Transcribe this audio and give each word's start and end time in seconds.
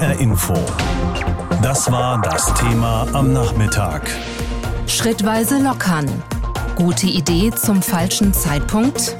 HR 0.00 0.18
Info. 0.18 0.54
Das 1.60 1.92
war 1.92 2.22
das 2.22 2.54
Thema 2.54 3.06
am 3.12 3.34
Nachmittag. 3.34 4.08
Schrittweise 4.86 5.58
lockern. 5.58 6.06
Gute 6.74 7.06
Idee 7.06 7.50
zum 7.50 7.82
falschen 7.82 8.32
Zeitpunkt? 8.32 9.14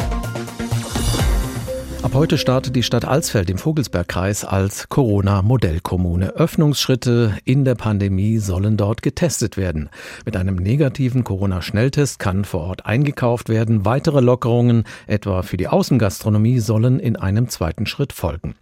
Ab 2.02 2.14
heute 2.14 2.38
startet 2.38 2.74
die 2.76 2.82
Stadt 2.82 3.04
Alsfeld 3.04 3.50
im 3.50 3.58
Vogelsbergkreis 3.58 4.46
als 4.46 4.88
Corona-Modellkommune. 4.88 6.30
Öffnungsschritte 6.30 7.34
in 7.44 7.66
der 7.66 7.74
Pandemie 7.74 8.38
sollen 8.38 8.78
dort 8.78 9.02
getestet 9.02 9.58
werden. 9.58 9.90
Mit 10.24 10.34
einem 10.34 10.56
negativen 10.56 11.24
Corona-Schnelltest 11.24 12.18
kann 12.18 12.46
vor 12.46 12.62
Ort 12.62 12.86
eingekauft 12.86 13.50
werden. 13.50 13.84
Weitere 13.84 14.20
Lockerungen, 14.20 14.84
etwa 15.06 15.42
für 15.42 15.58
die 15.58 15.68
Außengastronomie, 15.68 16.60
sollen 16.60 17.00
in 17.00 17.16
einem 17.16 17.50
zweiten 17.50 17.84
Schritt 17.84 18.14
folgen. 18.14 18.54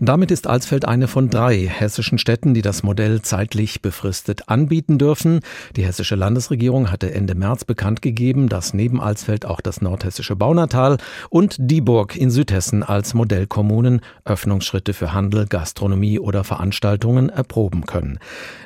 Damit 0.00 0.32
ist 0.32 0.48
Alsfeld 0.48 0.84
eine 0.84 1.06
von 1.06 1.30
drei 1.30 1.58
hessischen 1.68 2.18
Städten, 2.18 2.54
die 2.54 2.62
das 2.62 2.82
Modell 2.82 3.22
zeitlich 3.22 3.82
befristet 3.82 4.48
anbieten 4.48 4.98
dürfen. 4.98 5.40
Die 5.76 5.84
hessische 5.84 6.16
Landesregierung 6.16 6.90
hatte 6.90 7.14
Ende 7.14 7.36
März 7.36 7.64
bekannt 7.64 8.02
gegeben, 8.02 8.48
dass 8.48 8.74
neben 8.74 9.00
Alsfeld 9.00 9.46
auch 9.46 9.60
das 9.60 9.80
nordhessische 9.80 10.34
Baunatal 10.34 10.98
und 11.28 11.54
Dieburg 11.60 12.16
in 12.16 12.32
Südhessen 12.32 12.79
als 12.82 13.14
Modellkommunen 13.14 14.00
Öffnungsschritte 14.24 14.92
für 14.92 15.12
Handel, 15.12 15.46
Gastronomie 15.46 16.18
oder 16.18 16.44
Veranstaltungen 16.44 17.28
erproben 17.28 17.86
können. 17.86 18.18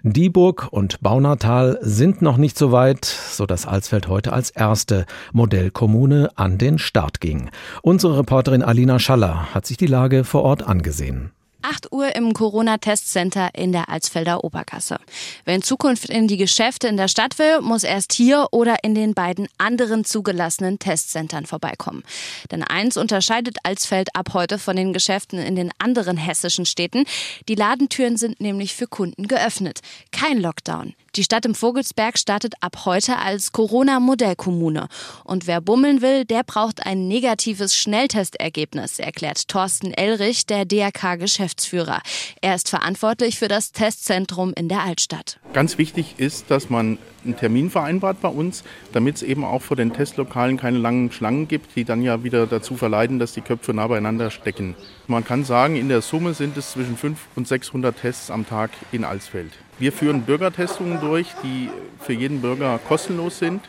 Dieburg 0.02 0.68
und 0.70 1.00
Baunatal 1.00 1.78
sind 1.82 2.22
noch 2.22 2.36
nicht 2.36 2.58
so 2.58 2.72
weit, 2.72 3.04
sodass 3.04 3.66
Alsfeld 3.66 4.08
heute 4.08 4.32
als 4.32 4.50
erste 4.50 5.06
Modellkommune 5.32 6.30
an 6.36 6.58
den 6.58 6.78
Start 6.78 7.20
ging. 7.20 7.50
Unsere 7.82 8.18
Reporterin 8.18 8.62
Alina 8.62 8.98
Schaller 8.98 9.54
hat 9.54 9.66
sich 9.66 9.76
die 9.76 9.86
Lage 9.86 10.24
vor 10.24 10.42
Ort 10.42 10.66
angesehen. 10.66 11.33
8 11.64 11.92
Uhr 11.92 12.14
im 12.14 12.34
Corona-Testcenter 12.34 13.50
in 13.54 13.72
der 13.72 13.88
Alsfelder 13.88 14.44
Obergasse. 14.44 14.98
Wer 15.46 15.54
in 15.54 15.62
Zukunft 15.62 16.10
in 16.10 16.28
die 16.28 16.36
Geschäfte 16.36 16.88
in 16.88 16.98
der 16.98 17.08
Stadt 17.08 17.38
will, 17.38 17.62
muss 17.62 17.84
erst 17.84 18.12
hier 18.12 18.48
oder 18.50 18.84
in 18.84 18.94
den 18.94 19.14
beiden 19.14 19.48
anderen 19.56 20.04
zugelassenen 20.04 20.78
Testcentern 20.78 21.46
vorbeikommen. 21.46 22.04
Denn 22.50 22.62
eins 22.62 22.98
unterscheidet 22.98 23.56
Alsfeld 23.62 24.14
ab 24.14 24.34
heute 24.34 24.58
von 24.58 24.76
den 24.76 24.92
Geschäften 24.92 25.38
in 25.38 25.56
den 25.56 25.70
anderen 25.78 26.18
hessischen 26.18 26.66
Städten. 26.66 27.04
Die 27.48 27.54
Ladentüren 27.54 28.18
sind 28.18 28.40
nämlich 28.40 28.74
für 28.74 28.86
Kunden 28.86 29.26
geöffnet. 29.26 29.80
Kein 30.12 30.40
Lockdown. 30.40 30.94
Die 31.16 31.22
Stadt 31.22 31.46
im 31.46 31.54
Vogelsberg 31.54 32.18
startet 32.18 32.54
ab 32.60 32.86
heute 32.86 33.18
als 33.18 33.52
Corona-Modellkommune. 33.52 34.88
Und 35.22 35.46
wer 35.46 35.60
bummeln 35.60 36.02
will, 36.02 36.24
der 36.24 36.42
braucht 36.42 36.84
ein 36.84 37.06
negatives 37.06 37.76
Schnelltestergebnis, 37.76 38.98
erklärt 38.98 39.46
Thorsten 39.46 39.92
Elrich, 39.92 40.46
der 40.46 40.64
DRK-Geschäftsführer. 40.64 42.00
Er 42.40 42.56
ist 42.56 42.68
verantwortlich 42.68 43.38
für 43.38 43.46
das 43.46 43.70
Testzentrum 43.70 44.54
in 44.56 44.68
der 44.68 44.82
Altstadt. 44.82 45.38
Ganz 45.52 45.78
wichtig 45.78 46.16
ist, 46.16 46.50
dass 46.50 46.68
man 46.68 46.98
einen 47.24 47.36
Termin 47.36 47.70
vereinbart 47.70 48.20
bei 48.20 48.28
uns, 48.28 48.64
damit 48.92 49.14
es 49.14 49.22
eben 49.22 49.44
auch 49.44 49.62
vor 49.62 49.76
den 49.76 49.92
Testlokalen 49.92 50.56
keine 50.56 50.78
langen 50.78 51.12
Schlangen 51.12 51.46
gibt, 51.46 51.76
die 51.76 51.84
dann 51.84 52.02
ja 52.02 52.24
wieder 52.24 52.48
dazu 52.48 52.74
verleiten, 52.74 53.20
dass 53.20 53.34
die 53.34 53.40
Köpfe 53.40 53.72
nah 53.72 53.86
beieinander 53.86 54.32
stecken. 54.32 54.74
Man 55.06 55.24
kann 55.24 55.44
sagen, 55.44 55.76
in 55.76 55.88
der 55.88 56.02
Summe 56.02 56.34
sind 56.34 56.56
es 56.56 56.72
zwischen 56.72 56.96
500 56.96 57.36
und 57.36 57.46
600 57.46 57.96
Tests 58.00 58.30
am 58.32 58.48
Tag 58.48 58.70
in 58.90 59.04
Alsfeld. 59.04 59.52
Wir 59.78 59.92
führen 59.92 60.22
Bürgertestungen 60.22 61.00
durch, 61.00 61.28
die 61.42 61.68
für 62.00 62.12
jeden 62.12 62.40
Bürger 62.40 62.78
kostenlos 62.86 63.38
sind. 63.38 63.60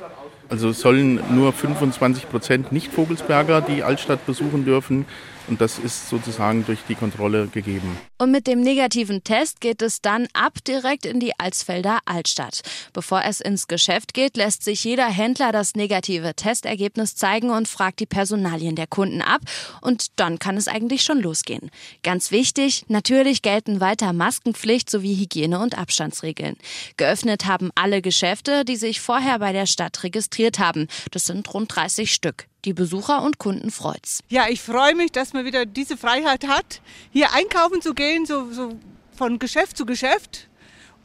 Also 0.50 0.72
sollen 0.72 1.20
nur 1.34 1.52
25 1.52 2.30
Prozent 2.30 2.72
Nicht-Vogelsberger 2.72 3.62
die 3.62 3.82
Altstadt 3.82 4.26
besuchen 4.26 4.66
dürfen. 4.66 5.06
Und 5.48 5.62
das 5.62 5.80
ist 5.80 6.10
sozusagen 6.10 6.66
durch 6.66 6.80
die 6.88 6.96
Kontrolle 6.96 7.48
gegeben. 7.48 7.98
Und 8.18 8.32
mit 8.32 8.48
dem 8.48 8.62
negativen 8.62 9.24
Test 9.24 9.62
geht 9.62 9.82
es 9.82 10.02
dann 10.02 10.28
ab 10.34 10.64
direkt 10.66 11.06
in 11.06 11.20
die 11.20 11.38
Alsfelder 11.38 12.00
Altstadt. 12.06 12.62
Bevor 12.94 13.24
es 13.26 13.42
ins 13.42 13.68
Geschäft 13.68 14.14
geht, 14.14 14.38
lässt 14.38 14.64
sich 14.64 14.84
jeder 14.84 15.08
Händler 15.08 15.52
das 15.52 15.76
negative 15.76 16.34
Testergebnis 16.34 17.16
zeigen 17.16 17.50
und 17.50 17.68
fragt 17.68 18.00
die 18.00 18.06
Personalien 18.06 18.76
der 18.76 18.88
Kunden 18.88 19.22
ab. 19.22 19.42
Und 19.82 20.08
dann 20.20 20.40
kann 20.40 20.58
es 20.58 20.68
eigentlich 20.68 21.04
schon 21.04 21.22
losgehen. 21.22 21.70
Ganz 22.04 22.32
wichtig, 22.32 22.86
natürlich 22.88 23.42
gelten 23.42 23.82
weiter 23.82 24.14
Maskenpflicht 24.14 24.90
sowie 24.90 25.16
Hygiene- 25.16 25.60
und 25.60 25.78
Abstandsregeln. 25.78 26.56
Geöffnet 26.98 27.46
haben 27.46 27.72
alle 27.76 28.02
Geschäfte, 28.02 28.66
die 28.66 28.78
sich 28.78 29.02
vorher 29.02 29.40
bei 29.40 29.52
der 29.52 29.66
Stadt 29.66 30.04
registriert 30.04 30.60
haben. 30.60 30.88
Das 31.12 31.26
sind 31.26 31.54
rund 31.54 31.76
30 31.76 32.14
Stück. 32.14 32.48
Die 32.66 32.74
Besucher 32.74 33.22
und 33.22 33.38
Kunden 33.38 33.70
freut's. 33.70 34.22
Ja, 34.28 34.46
ich 34.50 34.60
freue 34.60 34.96
mich, 34.96 35.12
dass 35.12 35.34
man 35.34 35.46
wieder 35.46 35.68
diese 35.68 35.98
Freiheit 35.98 36.48
hat, 36.48 36.82
hier 37.12 37.32
einkaufen 37.32 37.80
zu 37.80 37.94
gehen, 37.94 38.26
so, 38.26 38.52
so 38.52 38.74
von 39.16 39.38
Geschäft 39.38 39.78
zu 39.78 39.86
Geschäft, 39.86 40.50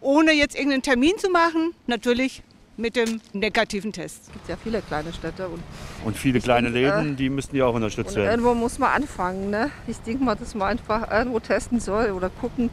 ohne 0.01 0.33
jetzt 0.33 0.55
irgendeinen 0.55 0.83
Termin 0.83 1.19
zu 1.19 1.29
machen. 1.29 1.75
Natürlich 1.87 2.43
mit 2.79 2.97
dem 2.97 3.21
negativen 3.35 3.93
Test. 3.93 4.23
Es 4.27 4.33
gibt 4.33 4.49
ja 4.49 4.57
viele 4.57 4.81
kleine 4.81 5.13
Städte. 5.13 5.49
Und, 5.49 5.63
und 6.07 6.17
viele 6.17 6.41
kleine 6.41 6.73
denke, 6.73 6.97
Läden, 6.97 7.13
äh, 7.13 7.17
die 7.17 7.29
müssten 7.29 7.55
ja 7.55 7.67
auch 7.67 7.75
unterstützt 7.75 8.17
werden. 8.17 8.31
Irgendwo 8.31 8.55
muss 8.55 8.79
man 8.79 8.93
anfangen. 8.93 9.51
Ne? 9.51 9.71
Ich 9.87 9.99
denke 9.99 10.25
mal, 10.25 10.37
dass 10.37 10.55
man 10.55 10.69
einfach 10.69 11.11
irgendwo 11.11 11.41
testen 11.41 11.79
soll 11.79 12.13
oder 12.13 12.31
gucken, 12.31 12.71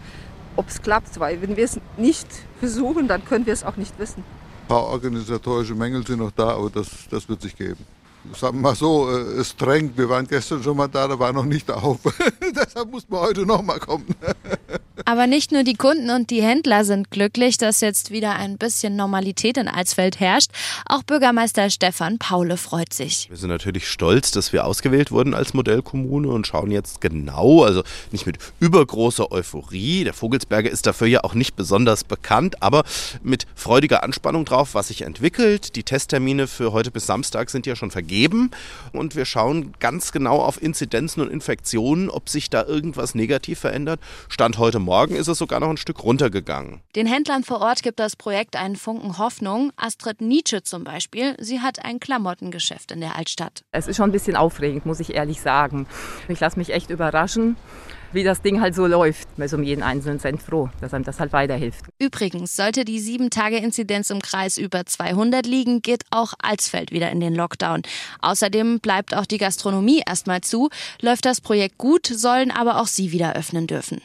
ob 0.56 0.69
es 0.69 0.81
klappt. 0.81 1.19
Weil 1.19 1.42
wenn 1.42 1.58
wir 1.58 1.66
es 1.66 1.78
nicht 1.98 2.28
versuchen, 2.59 3.09
dann 3.09 3.25
können 3.25 3.46
wir 3.46 3.52
es 3.52 3.66
auch 3.66 3.75
nicht 3.75 4.00
wissen. 4.00 4.24
Ein 4.64 4.68
paar 4.69 4.86
organisatorische 4.86 5.75
Mängel 5.75 6.08
sind 6.08 6.19
noch 6.19 6.31
da, 6.31 6.52
aber 6.52 6.69
das, 6.69 6.88
das 7.09 7.28
wird 7.28 7.42
sich 7.42 7.58
geben 7.58 7.86
sagen 8.35 8.57
wir 8.57 8.61
mal 8.61 8.75
so, 8.75 9.09
äh, 9.09 9.39
es 9.39 9.55
drängt. 9.55 9.97
Wir 9.97 10.09
waren 10.09 10.27
gestern 10.27 10.63
schon 10.63 10.77
mal 10.77 10.88
da, 10.88 11.07
da 11.07 11.17
war 11.17 11.33
noch 11.33 11.45
nicht 11.45 11.69
auf. 11.71 11.99
Deshalb 12.55 12.91
muss 12.91 13.07
man 13.09 13.21
heute 13.21 13.45
noch 13.45 13.61
mal 13.61 13.79
kommen. 13.79 14.05
Aber 15.09 15.25
nicht 15.25 15.53
nur 15.53 15.63
die 15.63 15.75
Kunden 15.75 16.09
und 16.09 16.31
die 16.31 16.41
Händler 16.41 16.84
sind 16.84 17.12
glücklich, 17.12 17.57
dass 17.57 17.79
jetzt 17.79 18.12
wieder 18.12 18.35
ein 18.35 18.57
bisschen 18.57 18.97
Normalität 18.97 19.56
in 19.56 19.69
Alsfeld 19.69 20.19
herrscht. 20.19 20.51
Auch 20.85 21.01
Bürgermeister 21.01 21.69
Stefan 21.69 22.18
Paule 22.18 22.57
freut 22.57 22.91
sich. 22.91 23.29
Wir 23.29 23.38
sind 23.38 23.47
natürlich 23.47 23.88
stolz, 23.88 24.31
dass 24.31 24.51
wir 24.51 24.66
ausgewählt 24.66 25.09
wurden 25.09 25.34
als 25.34 25.53
Modellkommune 25.53 26.28
und 26.28 26.45
schauen 26.45 26.72
jetzt 26.72 27.00
genau, 27.00 27.63
also 27.63 27.84
nicht 28.12 28.25
mit 28.25 28.38
übergroßer 28.59 29.31
Euphorie. 29.31 30.03
Der 30.03 30.13
Vogelsberger 30.13 30.69
ist 30.69 30.85
dafür 30.85 31.07
ja 31.07 31.24
auch 31.24 31.35
nicht 31.35 31.56
besonders 31.56 32.03
bekannt, 32.03 32.62
aber 32.62 32.84
mit 33.24 33.45
freudiger 33.56 34.03
Anspannung 34.03 34.44
drauf, 34.44 34.74
was 34.74 34.89
sich 34.89 35.03
entwickelt. 35.03 35.78
Die 35.78 35.84
Testtermine 35.84 36.47
für 36.47 36.74
heute 36.74 36.91
bis 36.91 37.06
Samstag 37.06 37.50
sind 37.50 37.66
ja 37.66 37.78
schon 37.78 37.91
vergeben 37.91 38.51
und 38.91 39.16
wir 39.16 39.24
schauen 39.24 39.74
ganz 39.79 40.12
genau 40.12 40.41
auf 40.41 40.62
Inzidenzen 40.62 41.22
und 41.22 41.31
Infektionen, 41.31 42.09
ob 42.09 42.28
sich 42.28 42.50
da 42.50 42.66
irgendwas 42.66 43.16
negativ 43.16 43.59
verändert. 43.59 44.01
Stand 44.28 44.57
heute 44.57 44.79
Morgen 44.79 44.97
Morgen 44.97 45.16
ist 45.16 45.28
es 45.28 45.38
sogar 45.38 45.59
noch 45.59 45.69
ein 45.69 45.78
Stück 45.78 46.03
runtergegangen. 46.03 46.81
Den 46.96 47.06
Händlern 47.06 47.44
vor 47.44 47.62
Ort 47.62 47.84
gibt 47.84 48.00
das 48.00 48.16
Projekt 48.16 48.56
einen 48.56 48.75
Funken 48.75 49.19
Hoffnung. 49.19 49.72
Astrid 49.75 50.22
Nietzsche 50.22 50.63
zum 50.63 50.84
Beispiel, 50.84 51.35
sie 51.38 51.59
hat 51.59 51.85
ein 51.85 52.00
Klamottengeschäft 52.00 52.91
in 52.91 53.02
der 53.02 53.16
Altstadt. 53.16 53.62
Es 53.72 53.88
ist 53.88 53.97
schon 53.97 54.09
ein 54.09 54.12
bisschen 54.12 54.36
aufregend, 54.36 54.88
muss 54.88 55.00
ich 55.00 55.13
ehrlich 55.13 55.40
sagen. 55.40 55.86
Ich 56.30 56.40
lasse 56.40 56.57
mich 56.57 56.74
echt 56.74 56.90
überraschen 56.90 57.57
wie 58.13 58.24
das 58.24 58.41
Ding 58.41 58.62
halt 58.62 58.74
so 58.74 58.88
läuft. 58.88 59.38
Man 59.38 59.47
ist 59.47 59.53
um 59.53 59.63
jeden 59.63 59.84
einzelnen 59.84 60.19
Cent 60.19 60.41
froh, 60.41 60.69
dass 60.80 60.94
einem 60.94 61.03
das 61.03 61.19
halt 61.19 61.34
weiterhilft. 61.34 61.86
Übrigens, 62.00 62.56
sollte 62.56 62.86
die 62.86 63.02
7-Tage-Inzidenz 63.02 64.09
im 64.09 64.22
Kreis 64.22 64.57
über 64.57 64.86
200 64.86 65.46
liegen, 65.46 65.81
geht 65.81 66.03
auch 66.09 66.34
Alsfeld 66.41 66.91
wieder 66.91 67.12
in 67.12 67.19
den 67.19 67.36
Lockdown. 67.36 67.81
Außerdem 68.22 68.80
bleibt 68.80 69.13
auch 69.13 69.25
die 69.25 69.38
Gastronomie 69.38 70.02
erstmal 70.07 70.40
zu. 70.40 70.69
Läuft 71.02 71.25
das 71.25 71.41
Projekt 71.41 71.78
gut, 71.78 72.07
sollen 72.07 72.50
aber 72.50 72.80
auch 72.80 72.88
sie 72.88 73.12
wieder 73.12 73.36
öffnen 73.36 73.68
dürfen. 73.68 74.02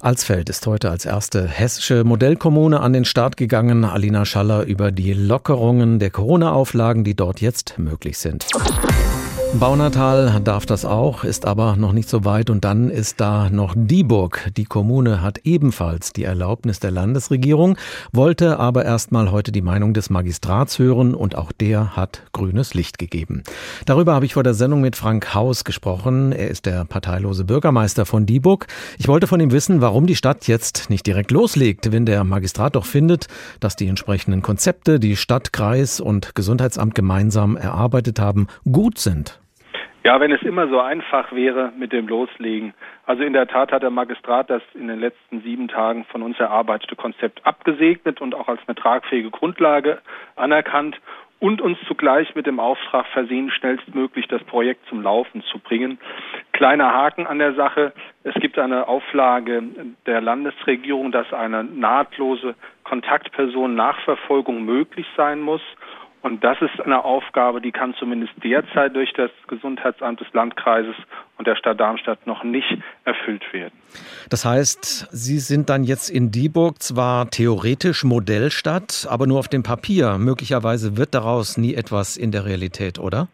Alsfeld 0.00 0.48
ist 0.48 0.66
heute 0.66 0.90
als 0.90 1.04
erste 1.04 1.46
hessische 1.46 2.04
Modellkommune 2.04 2.80
an 2.80 2.92
den 2.92 3.04
Start 3.04 3.36
gegangen. 3.36 3.84
Alina 3.84 4.24
Schaller 4.24 4.62
über 4.62 4.92
die 4.92 5.12
Lockerungen 5.12 5.98
der 5.98 6.10
Corona-Auflagen, 6.10 7.04
die 7.04 7.14
dort 7.14 7.40
jetzt 7.40 7.78
möglich 7.78 8.18
sind. 8.18 8.46
Baunatal 9.58 10.40
darf 10.42 10.64
das 10.64 10.84
auch, 10.84 11.24
ist 11.24 11.44
aber 11.44 11.76
noch 11.76 11.92
nicht 11.92 12.08
so 12.08 12.24
weit. 12.24 12.50
Und 12.50 12.64
dann 12.64 12.88
ist 12.88 13.20
da 13.20 13.50
noch 13.50 13.74
Dieburg. 13.76 14.50
Die 14.56 14.64
Kommune 14.64 15.20
hat 15.20 15.40
ebenfalls 15.44 16.12
die 16.12 16.24
Erlaubnis 16.24 16.78
der 16.78 16.92
Landesregierung, 16.92 17.76
wollte 18.12 18.58
aber 18.58 18.84
erstmal 18.84 19.30
heute 19.32 19.52
die 19.52 19.60
Meinung 19.60 19.92
des 19.92 20.08
Magistrats 20.08 20.78
hören 20.78 21.14
und 21.14 21.36
auch 21.36 21.52
der 21.52 21.96
hat 21.96 22.22
grünes 22.32 22.74
Licht 22.74 22.98
gegeben. 22.98 23.42
Darüber 23.86 24.14
habe 24.14 24.24
ich 24.24 24.34
vor 24.34 24.44
der 24.44 24.54
Sendung 24.54 24.80
mit 24.80 24.96
Frank 24.96 25.34
Haus 25.34 25.64
gesprochen. 25.64 26.32
Er 26.32 26.48
ist 26.48 26.64
der 26.64 26.84
parteilose 26.84 27.44
Bürgermeister 27.44 28.06
von 28.06 28.24
Dieburg. 28.24 28.66
Ich 28.98 29.08
wollte 29.08 29.26
von 29.26 29.40
ihm 29.40 29.50
wissen, 29.50 29.80
warum 29.80 30.06
die 30.06 30.16
Stadt 30.16 30.46
jetzt 30.46 30.88
nicht 30.88 31.06
direkt 31.06 31.32
loslegt, 31.32 31.92
wenn 31.92 32.06
der 32.06 32.24
Magistrat 32.24 32.76
doch 32.76 32.86
findet, 32.86 33.26
dass 33.58 33.76
die 33.76 33.88
entsprechenden 33.88 34.42
Konzepte, 34.42 35.00
die 35.00 35.16
Stadt, 35.16 35.52
Kreis 35.52 36.00
und 36.00 36.34
Gesundheitsamt 36.34 36.94
gemeinsam 36.94 37.56
erarbeitet 37.56 38.20
haben, 38.20 38.46
gut 38.64 38.98
sind. 38.98 39.39
Ja, 40.02 40.18
wenn 40.18 40.32
es 40.32 40.42
immer 40.42 40.66
so 40.68 40.80
einfach 40.80 41.30
wäre 41.32 41.72
mit 41.76 41.92
dem 41.92 42.08
Loslegen. 42.08 42.72
Also 43.04 43.22
in 43.22 43.34
der 43.34 43.46
Tat 43.46 43.70
hat 43.70 43.82
der 43.82 43.90
Magistrat 43.90 44.48
das 44.48 44.62
in 44.74 44.88
den 44.88 44.98
letzten 44.98 45.42
sieben 45.42 45.68
Tagen 45.68 46.04
von 46.06 46.22
uns 46.22 46.40
erarbeitete 46.40 46.96
Konzept 46.96 47.44
abgesegnet 47.44 48.20
und 48.22 48.34
auch 48.34 48.48
als 48.48 48.60
eine 48.66 48.76
tragfähige 48.76 49.30
Grundlage 49.30 49.98
anerkannt. 50.36 50.98
und 51.40 51.62
uns 51.62 51.78
zugleich 51.88 52.34
mit 52.34 52.46
dem 52.46 52.60
Auftrag 52.60 53.06
versehen, 53.06 53.50
schnellstmöglich 53.50 54.28
das 54.28 54.44
Projekt 54.44 54.86
zum 54.88 55.02
Laufen 55.02 55.42
zu 55.44 55.58
bringen. 55.58 55.98
Kleiner 56.52 56.92
Haken 56.92 57.26
an 57.26 57.38
der 57.38 57.54
Sache. 57.54 57.92
Es 58.24 58.34
gibt 58.34 58.58
eine 58.58 58.86
Auflage 58.86 59.62
der 60.04 60.20
Landesregierung, 60.20 61.12
dass 61.12 61.32
eine 61.32 61.64
nahtlose 61.64 62.54
Kontaktperson-Nachverfolgung 62.84 64.64
möglich 64.64 65.06
sein 65.16 65.40
muss. 65.40 65.62
Und 66.22 66.44
das 66.44 66.58
ist 66.60 66.80
eine 66.80 67.04
Aufgabe, 67.04 67.60
die 67.60 67.72
kann 67.72 67.94
zumindest 67.98 68.32
derzeit 68.44 68.94
durch 68.94 69.12
das 69.14 69.30
Gesundheitsamt 69.48 70.20
des 70.20 70.26
Landkreises 70.32 70.94
und 71.38 71.46
der 71.46 71.56
Stadt 71.56 71.80
Darmstadt 71.80 72.26
noch 72.26 72.44
nicht 72.44 72.68
erfüllt 73.04 73.42
werden. 73.52 73.72
Das 74.28 74.44
heißt, 74.44 75.08
Sie 75.10 75.38
sind 75.38 75.70
dann 75.70 75.82
jetzt 75.82 76.10
in 76.10 76.30
Dieburg 76.30 76.82
zwar 76.82 77.30
theoretisch 77.30 78.04
Modellstadt, 78.04 79.06
aber 79.08 79.26
nur 79.26 79.38
auf 79.38 79.48
dem 79.48 79.62
Papier. 79.62 80.18
Möglicherweise 80.18 80.98
wird 80.98 81.14
daraus 81.14 81.56
nie 81.56 81.74
etwas 81.74 82.18
in 82.18 82.32
der 82.32 82.44
Realität, 82.44 82.98
oder? 82.98 83.28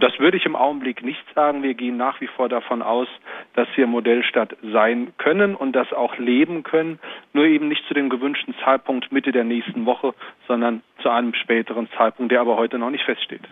Das 0.00 0.18
würde 0.18 0.36
ich 0.36 0.46
im 0.46 0.56
Augenblick 0.56 1.02
nicht 1.04 1.22
sagen. 1.34 1.62
Wir 1.62 1.74
gehen 1.74 1.96
nach 1.96 2.20
wie 2.20 2.26
vor 2.26 2.48
davon 2.48 2.82
aus, 2.82 3.08
dass 3.54 3.68
wir 3.76 3.86
Modellstadt 3.86 4.56
sein 4.72 5.12
können 5.18 5.54
und 5.54 5.72
das 5.72 5.92
auch 5.92 6.16
leben 6.18 6.62
können, 6.62 6.98
nur 7.32 7.44
eben 7.44 7.68
nicht 7.68 7.82
zu 7.88 7.94
dem 7.94 8.08
gewünschten 8.08 8.54
Zeitpunkt 8.64 9.12
Mitte 9.12 9.32
der 9.32 9.44
nächsten 9.44 9.86
Woche, 9.86 10.14
sondern 10.46 10.82
zu 11.02 11.08
einem 11.08 11.34
späteren 11.34 11.88
Zeitpunkt, 11.96 12.32
der 12.32 12.40
aber 12.40 12.56
heute 12.56 12.78
noch 12.78 12.90
nicht 12.90 13.04
feststeht. 13.04 13.42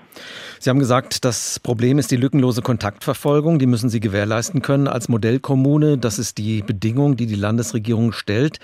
Sie 0.58 0.70
haben 0.70 0.78
gesagt, 0.78 1.24
das 1.24 1.60
Problem 1.60 1.98
ist 1.98 2.10
die 2.10 2.16
lückenlose 2.16 2.62
Kontaktverfolgung. 2.62 3.58
Die 3.58 3.66
müssen 3.66 3.88
Sie 3.88 4.00
gewährleisten 4.00 4.62
können 4.62 4.88
als 4.88 5.08
Modellkommune. 5.08 5.98
Das 5.98 6.18
ist 6.18 6.38
die 6.38 6.62
Bedingung, 6.62 7.16
die 7.16 7.26
die 7.26 7.34
Landesregierung 7.34 8.12
stellt. 8.12 8.58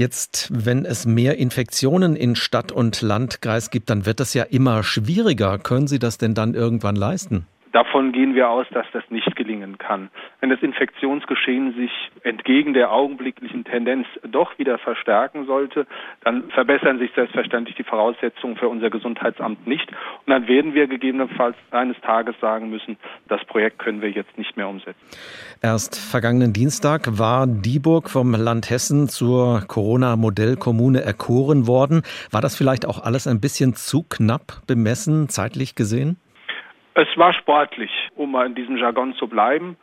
Jetzt, 0.00 0.48
wenn 0.50 0.86
es 0.86 1.04
mehr 1.04 1.36
Infektionen 1.36 2.16
in 2.16 2.34
Stadt 2.34 2.72
und 2.72 3.02
Landkreis 3.02 3.68
gibt, 3.68 3.90
dann 3.90 4.06
wird 4.06 4.18
das 4.18 4.32
ja 4.32 4.44
immer 4.44 4.82
schwieriger. 4.82 5.58
Können 5.58 5.88
Sie 5.88 5.98
das 5.98 6.16
denn 6.16 6.32
dann 6.32 6.54
irgendwann 6.54 6.96
leisten? 6.96 7.46
Davon 7.72 8.10
gehen 8.12 8.34
wir 8.34 8.50
aus, 8.50 8.66
dass 8.72 8.86
das 8.92 9.04
nicht 9.10 9.36
gelingen 9.36 9.78
kann. 9.78 10.10
Wenn 10.40 10.50
das 10.50 10.60
Infektionsgeschehen 10.60 11.74
sich 11.74 11.90
entgegen 12.24 12.74
der 12.74 12.90
augenblicklichen 12.90 13.64
Tendenz 13.64 14.06
doch 14.28 14.58
wieder 14.58 14.78
verstärken 14.78 15.46
sollte, 15.46 15.86
dann 16.24 16.50
verbessern 16.50 16.98
sich 16.98 17.12
selbstverständlich 17.14 17.76
die 17.76 17.84
Voraussetzungen 17.84 18.56
für 18.56 18.68
unser 18.68 18.90
Gesundheitsamt 18.90 19.66
nicht. 19.66 19.88
Und 20.26 20.32
dann 20.32 20.48
werden 20.48 20.74
wir 20.74 20.88
gegebenenfalls 20.88 21.56
eines 21.70 22.00
Tages 22.00 22.34
sagen 22.40 22.70
müssen, 22.70 22.96
das 23.28 23.44
Projekt 23.44 23.78
können 23.78 24.02
wir 24.02 24.10
jetzt 24.10 24.36
nicht 24.36 24.56
mehr 24.56 24.68
umsetzen. 24.68 25.00
Erst 25.62 25.96
vergangenen 25.96 26.52
Dienstag 26.52 27.18
war 27.18 27.46
Dieburg 27.46 28.10
vom 28.10 28.32
Land 28.32 28.70
Hessen 28.70 29.08
zur 29.08 29.62
Corona-Modellkommune 29.68 31.02
erkoren 31.02 31.68
worden. 31.68 32.02
War 32.32 32.40
das 32.40 32.56
vielleicht 32.56 32.86
auch 32.86 33.02
alles 33.02 33.28
ein 33.28 33.40
bisschen 33.40 33.74
zu 33.74 34.02
knapp 34.02 34.66
bemessen, 34.66 35.28
zeitlich 35.28 35.76
gesehen? 35.76 36.18
Es 36.94 37.08
war 37.16 37.32
sportlich, 37.32 37.90
um 38.16 38.32
mal 38.32 38.46
in 38.46 38.54
diesem 38.54 38.76
Jargon 38.76 39.14
zu 39.14 39.28
bleiben. 39.28 39.76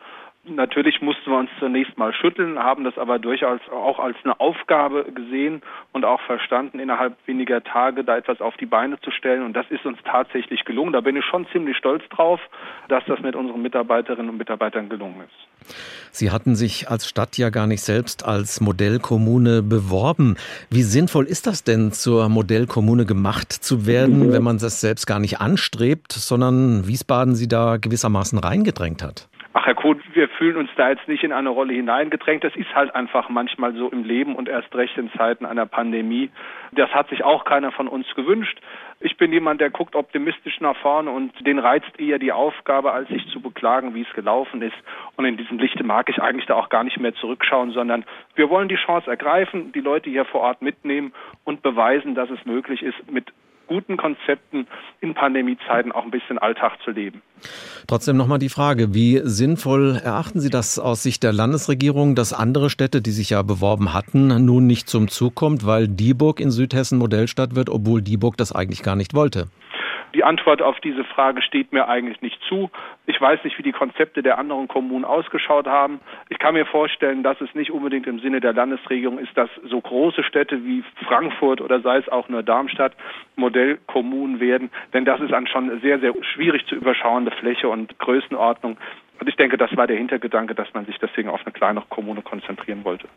Natürlich 0.50 1.02
mussten 1.02 1.30
wir 1.30 1.38
uns 1.38 1.50
zunächst 1.60 1.98
mal 1.98 2.14
schütteln, 2.14 2.58
haben 2.58 2.84
das 2.84 2.98
aber 2.98 3.20
durchaus 3.20 3.60
auch 3.72 4.00
als 4.00 4.16
eine 4.24 4.40
Aufgabe 4.40 5.06
gesehen 5.12 5.62
und 5.92 6.06
auch 6.06 6.22
verstanden, 6.22 6.80
innerhalb 6.80 7.16
weniger 7.26 7.64
Tage 7.64 8.04
da 8.04 8.18
etwas 8.18 8.40
auf 8.40 8.56
die 8.58 8.66
Beine 8.66 9.00
zu 9.02 9.12
stellen. 9.12 9.44
Und 9.44 9.54
das 9.54 9.66
ist 9.70 9.86
uns 9.86 9.98
tatsächlich 10.06 10.64
gelungen. 10.64 10.94
Da 10.94 11.02
bin 11.02 11.16
ich 11.16 11.26
schon 11.26 11.48
ziemlich 11.52 11.76
stolz 11.78 12.04
drauf, 12.10 12.40
dass 12.88 13.04
das 13.06 13.20
mit 13.20 13.36
unseren 13.36 13.62
Mitarbeiterinnen 13.62 14.30
und 14.30 14.38
Mitarbeitern 14.38 14.90
gelungen 14.90 15.22
ist. 15.22 15.76
Sie 16.12 16.32
hatten 16.32 16.56
sich 16.56 16.90
als 16.90 17.08
Stadt 17.08 17.38
ja 17.38 17.50
gar 17.50 17.68
nicht 17.68 17.82
selbst 17.82 18.26
als 18.26 18.62
Modellkommune 18.62 19.62
beworben. 19.64 20.38
Wie 20.70 20.84
sinnvoll 20.84 21.26
ist 21.26 21.46
das 21.46 21.64
denn, 21.64 21.92
zur 21.92 22.30
Modellkommune 22.30 23.06
gemacht 23.06 23.52
zu 23.52 23.86
werden, 23.86 24.32
wenn 24.32 24.44
man 24.44 24.58
das 24.58 24.82
selbst 24.82 25.06
gar 25.08 25.20
nicht 25.20 25.42
anstrebt, 25.42 26.14
sondern 26.14 26.88
Wiesbaden 26.88 27.36
sie 27.36 27.48
da 27.48 27.78
gewissermaßen 27.78 28.40
reingedrängt 28.40 29.04
hat? 29.04 29.28
Ach, 29.60 29.66
Herr 29.66 29.74
Kohl, 29.74 30.00
wir 30.14 30.30
fühlen 30.30 30.56
uns 30.56 30.70
da 30.76 30.90
jetzt 30.90 31.08
nicht 31.08 31.24
in 31.24 31.34
eine 31.34 31.50
Rolle 31.50 31.74
hineingedrängt. 31.74 32.44
Das 32.44 32.56
ist 32.56 32.76
halt 32.76 32.94
einfach 32.94 33.28
manchmal 33.28 33.74
so 33.74 33.90
im 33.90 34.04
Leben 34.04 34.36
und 34.36 34.48
erst 34.48 34.76
recht 34.76 34.96
in 35.00 35.12
Zeiten 35.14 35.48
einer 35.48 35.66
Pandemie. 35.66 36.30
Das 36.74 36.92
hat 36.92 37.10
sich 37.10 37.24
auch 37.24 37.44
keiner 37.44 37.72
von 37.72 37.88
uns 37.88 38.06
gewünscht. 38.14 38.62
Ich 39.00 39.18
bin 39.18 39.34
jemand, 39.34 39.60
der 39.60 39.72
guckt 39.72 39.96
optimistisch 39.96 40.60
nach 40.60 40.78
vorne 40.78 41.10
und 41.10 41.34
den 41.44 41.58
reizt 41.58 42.00
eher 42.00 42.20
die 42.20 42.32
Aufgabe, 42.32 42.92
als 42.92 43.10
sich 43.10 43.28
zu 43.30 43.42
beklagen, 43.42 43.96
wie 43.96 44.04
es 44.04 44.14
gelaufen 44.14 44.62
ist. 44.62 44.78
Und 45.16 45.26
in 45.26 45.38
diesem 45.38 45.58
Lichte 45.58 45.84
mag 45.84 46.08
ich 46.08 46.22
eigentlich 46.22 46.46
da 46.46 46.54
auch 46.54 46.70
gar 46.70 46.84
nicht 46.84 47.00
mehr 47.00 47.16
zurückschauen, 47.16 47.72
sondern 47.72 48.06
wir 48.36 48.52
wollen 48.52 48.70
die 48.70 48.76
Chance 48.76 49.10
ergreifen, 49.10 49.72
die 49.72 49.82
Leute 49.82 50.12
hier 50.12 50.26
vor 50.26 50.42
Ort 50.42 50.62
mitnehmen 50.62 51.14
und 51.46 51.64
beweisen, 51.64 52.14
dass 52.14 52.30
es 52.30 52.46
möglich 52.46 52.84
ist, 52.84 53.12
mit 53.12 53.34
guten 53.68 53.98
Konzepten 53.98 54.68
in 55.02 55.14
Pandemiezeiten 55.14 55.92
auch 55.92 56.04
ein 56.04 56.12
bisschen 56.12 56.38
Alltag 56.38 56.78
zu 56.84 56.92
leben. 56.92 57.22
Trotzdem 57.88 58.18
nochmal 58.18 58.40
die 58.40 58.50
Frage, 58.50 58.94
wie 58.94 59.22
sinnvoll 59.24 60.00
erachten 60.04 60.40
Sie 60.40 60.50
das 60.50 60.80
aus 60.80 61.04
Sicht 61.04 61.24
der 61.24 61.34
Landesregierung, 61.34 62.16
dass 62.16 62.34
andere 62.34 62.70
Städte, 62.70 63.02
die 63.02 63.12
sich 63.12 63.30
ja 63.30 63.42
beworben 63.42 63.94
hatten, 63.94 64.46
nun 64.46 64.66
nicht 64.66 64.90
zum 64.90 65.08
Zug 65.08 65.36
kommt, 65.36 65.66
weil 65.66 65.88
Dieburg 65.88 66.40
in 66.40 66.52
Südhessen 66.52 66.98
Modellstadt 66.98 67.56
wird, 67.56 67.70
obwohl 67.70 68.02
Dieburg 68.02 68.38
das 68.38 68.52
eigentlich 68.52 68.82
gar 68.82 68.96
nicht 68.96 69.14
wollte? 69.14 69.48
Die 70.14 70.24
Antwort 70.24 70.62
auf 70.62 70.80
diese 70.80 71.04
Frage 71.04 71.42
steht 71.42 71.74
mir 71.74 71.88
eigentlich 71.88 72.22
nicht 72.22 72.42
zu. 72.48 72.70
Ich 73.06 73.20
weiß 73.20 73.44
nicht, 73.44 73.58
wie 73.58 73.64
die 73.64 73.72
Konzepte 73.72 74.24
der 74.24 74.38
anderen 74.38 74.68
Kommunen 74.68 75.06
ausgeschaut 75.06 75.68
haben. 75.68 76.00
Ich 76.30 76.40
kann 76.40 76.54
mir 76.54 76.66
vorstellen, 76.66 77.24
dass 77.24 77.40
es 77.42 77.54
nicht 77.56 77.72
unbedingt 77.72 78.08
im 78.08 78.20
Sinne 78.20 78.40
der 78.40 78.54
Landesregierung 78.54 79.20
ist, 79.20 79.36
dass 79.38 79.50
so 79.70 79.80
große 79.80 80.24
Städte 80.24 80.64
wie 80.66 80.84
Frankfurt 81.08 81.62
oder 81.62 81.82
sei 81.82 81.98
es 81.98 82.10
auch 82.10 82.30
nur 82.30 82.44
Darmstadt 82.44 82.94
Modellkommunen 83.36 84.40
werden. 84.40 84.72
Denn 84.94 85.06
das 85.06 85.20
ist 85.22 85.34
an 85.34 85.48
schon 85.48 85.80
sehr, 85.82 86.00
sehr 86.00 86.14
schwierig 86.34 86.66
zu 86.68 86.76
überschauende 86.76 87.32
Fläche 87.32 87.70
und 87.70 87.98
Größenordnung. 88.00 88.78
Und 89.20 89.28
ich 89.28 89.36
denke, 89.36 89.58
das 89.58 89.76
war 89.76 89.88
der 89.88 89.98
Hintergedanke, 89.98 90.54
dass 90.54 90.68
man 90.74 90.86
sich 90.86 90.98
deswegen 91.02 91.30
auf 91.30 91.42
eine 91.46 91.52
kleinere 91.52 91.86
Kommune 91.90 92.22
konzentrieren 92.22 92.84
wollte. 92.84 93.08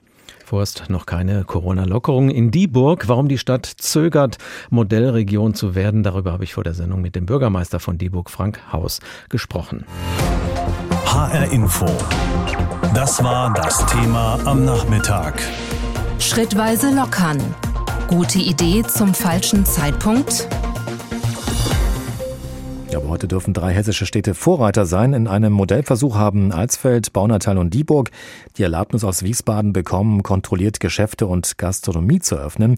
Vorerst 0.44 0.88
noch 0.88 1.06
keine 1.06 1.44
Corona-Lockerung 1.44 2.30
in 2.30 2.50
Dieburg. 2.50 3.08
Warum 3.08 3.28
die 3.28 3.38
Stadt 3.38 3.66
zögert, 3.66 4.38
Modellregion 4.70 5.54
zu 5.54 5.74
werden, 5.74 6.02
darüber 6.02 6.32
habe 6.32 6.44
ich 6.44 6.54
vor 6.54 6.64
der 6.64 6.74
Sendung 6.74 7.02
mit 7.02 7.16
dem 7.16 7.26
Bürgermeister 7.26 7.80
von 7.80 7.98
Dieburg, 7.98 8.30
Frank 8.30 8.72
Haus, 8.72 9.00
gesprochen. 9.28 9.84
HR 11.06 11.52
Info. 11.52 11.86
Das 12.94 13.22
war 13.22 13.52
das 13.54 13.84
Thema 13.86 14.38
am 14.44 14.64
Nachmittag. 14.64 15.40
Schrittweise 16.18 16.94
lockern. 16.94 17.38
Gute 18.08 18.38
Idee 18.38 18.82
zum 18.82 19.14
falschen 19.14 19.64
Zeitpunkt? 19.64 20.48
Aber 23.00 23.08
heute 23.08 23.28
dürfen 23.28 23.54
drei 23.54 23.72
hessische 23.72 24.04
Städte 24.04 24.34
Vorreiter 24.34 24.84
sein. 24.84 25.14
In 25.14 25.26
einem 25.26 25.54
Modellversuch 25.54 26.16
haben 26.16 26.52
Alsfeld, 26.52 27.14
Baunatal 27.14 27.56
und 27.56 27.72
Dieburg 27.72 28.10
die 28.58 28.62
Erlaubnis 28.62 29.04
aus 29.04 29.22
Wiesbaden 29.22 29.72
bekommen, 29.72 30.22
kontrolliert 30.22 30.80
Geschäfte 30.80 31.26
und 31.26 31.56
Gastronomie 31.56 32.20
zu 32.20 32.36
öffnen. 32.36 32.76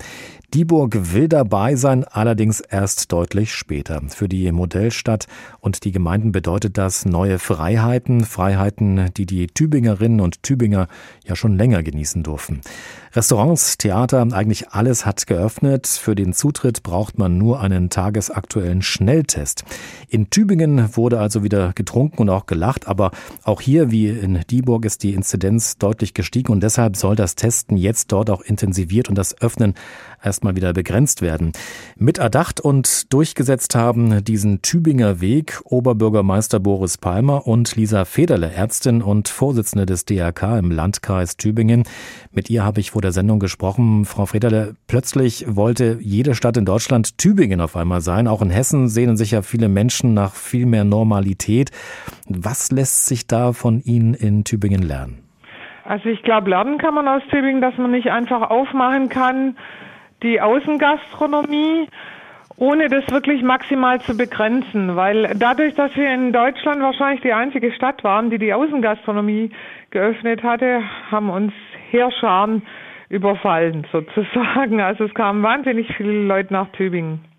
Dieburg 0.55 1.15
will 1.15 1.29
dabei 1.29 1.77
sein, 1.77 2.05
allerdings 2.05 2.61
erst 2.61 3.11
deutlich 3.11 3.55
später. 3.55 4.03
Für 4.09 4.29
die 4.29 4.53
Modellstadt 4.53 5.27
und 5.61 5.85
die 5.85 5.93
Gemeinden 5.93 6.31
bedeutet 6.31 6.77
das 6.77 7.07
neue 7.07 7.39
Freiheiten, 7.39 8.27
Freiheiten, 8.27 9.09
die 9.17 9.25
die 9.25 9.47
Tübingerinnen 9.47 10.21
und 10.21 10.43
Tübinger 10.43 10.89
ja 11.25 11.37
schon 11.37 11.57
länger 11.57 11.83
genießen 11.83 12.23
durften. 12.23 12.61
Restaurants, 13.15 13.79
Theater, 13.79 14.27
eigentlich 14.33 14.71
alles 14.71 15.07
hat 15.07 15.27
geöffnet. 15.27 15.87
Für 15.87 16.15
den 16.15 16.35
Zutritt 16.35 16.83
braucht 16.83 17.19
man 17.19 17.39
nur 17.39 17.61
einen 17.61 17.89
tagesaktuellen 17.89 18.83
Schnelltest. 18.83 19.65
In 20.09 20.29
Tübingen 20.29 20.97
wurde 20.97 21.19
also 21.19 21.43
wieder 21.43 21.73
getrunken 21.75 22.23
und 22.23 22.31
auch 22.31 22.47
gelacht, 22.47 22.89
aber 22.89 23.11
auch 23.43 23.61
hier 23.63 23.91
wie 23.91 24.09
in 24.09 24.41
Dieburg 24.51 24.85
ist 24.85 25.03
die 25.03 25.15
Inzidenz 25.15 25.79
deutlich 25.79 26.13
gestiegen 26.15 26.53
und 26.53 26.63
deshalb 26.63 26.97
soll 26.97 27.17
das 27.17 27.37
Testen 27.37 27.77
jetzt 27.77 28.13
dort 28.13 28.29
auch 28.29 28.43
intensiviert 28.43 29.09
und 29.09 29.17
das 29.17 29.41
Öffnen 29.41 29.75
erstmal 30.23 30.57
wieder 30.57 30.73
begrenzt 30.73 31.23
werden. 31.23 31.53
Mit 31.97 32.19
erdacht 32.19 32.61
und 32.61 33.13
durchgesetzt 33.13 33.75
haben 33.75 34.25
diesen 34.25 34.63
Tübinger 34.63 35.21
Weg 35.21 35.61
Oberbürgermeister 35.65 36.61
Boris 36.61 36.99
Palmer 36.99 37.47
und 37.47 37.77
Lisa 37.77 38.05
Federle, 38.05 38.53
Ärztin 38.53 39.03
und 39.03 39.29
Vorsitzende 39.29 39.87
des 39.87 40.05
DRK 40.05 40.59
im 40.59 40.71
Landkreis 40.71 41.37
Tübingen. 41.37 41.85
Mit 42.31 42.51
ihr 42.51 42.65
habe 42.65 42.81
ich 42.81 42.93
vor 42.93 43.03
der 43.03 43.13
Sendung 43.13 43.39
gesprochen. 43.39 44.05
Frau 44.05 44.27
Federle, 44.27 44.75
plötzlich 44.87 45.45
wollte 45.49 45.99
jede 46.01 46.35
Stadt 46.35 46.57
in 46.57 46.65
Deutschland 46.65 47.19
Tübingen 47.19 47.61
auf 47.61 47.77
einmal 47.77 48.01
sein. 48.01 48.29
Auch 48.29 48.43
in 48.43 48.51
Hessen 48.51 48.89
sehnen 48.89 49.17
sich 49.17 49.33
ja 49.33 49.43
viele 49.43 49.69
Menschen 49.69 50.15
nach 50.15 50.35
viel 50.35 50.67
mehr 50.67 50.85
Normalität. 50.85 51.71
Was 52.29 52.71
lässt 52.71 53.07
sich 53.07 53.27
da 53.27 53.53
von 53.53 53.81
Ihnen 53.81 54.15
in 54.15 54.45
Tübingen 54.45 54.83
lernen? 54.83 55.19
Also 55.85 56.09
ich 56.09 56.23
glaube, 56.23 56.51
lernen 56.51 56.79
kann 56.79 56.95
man 56.95 57.09
aus 57.09 57.23
Tübingen, 57.31 57.61
dass 57.61 57.77
man 57.77 57.91
nicht 57.91 58.09
einfach 58.09 58.51
aufmachen 58.51 59.09
kann, 59.09 59.57
die 60.23 60.41
Außengastronomie, 60.41 61.89
ohne 62.57 62.89
das 62.89 63.11
wirklich 63.11 63.43
maximal 63.43 64.01
zu 64.01 64.17
begrenzen, 64.17 64.95
weil 64.97 65.35
dadurch, 65.37 65.75
dass 65.75 65.97
wir 65.97 66.13
in 66.13 66.33
Deutschland 66.33 66.81
wahrscheinlich 66.81 67.23
die 67.23 67.33
einzige 67.33 67.73
Stadt 67.73 68.05
waren, 68.05 68.31
die 68.31 68.39
die 68.39 68.53
Außengastronomie 68.55 69.51
geöffnet 69.91 70.43
hatte, 70.43 70.83
haben 71.11 71.31
uns 71.31 71.53
Heerscharen 71.91 72.63
überfallen 73.09 73.87
sozusagen. 73.93 74.81
Also 74.81 75.05
es 75.05 75.15
kamen 75.15 75.43
wahnsinnig 75.43 75.93
viele 75.97 76.13
Leute 76.25 76.53
nach 76.53 76.69
Tübingen. 76.73 77.32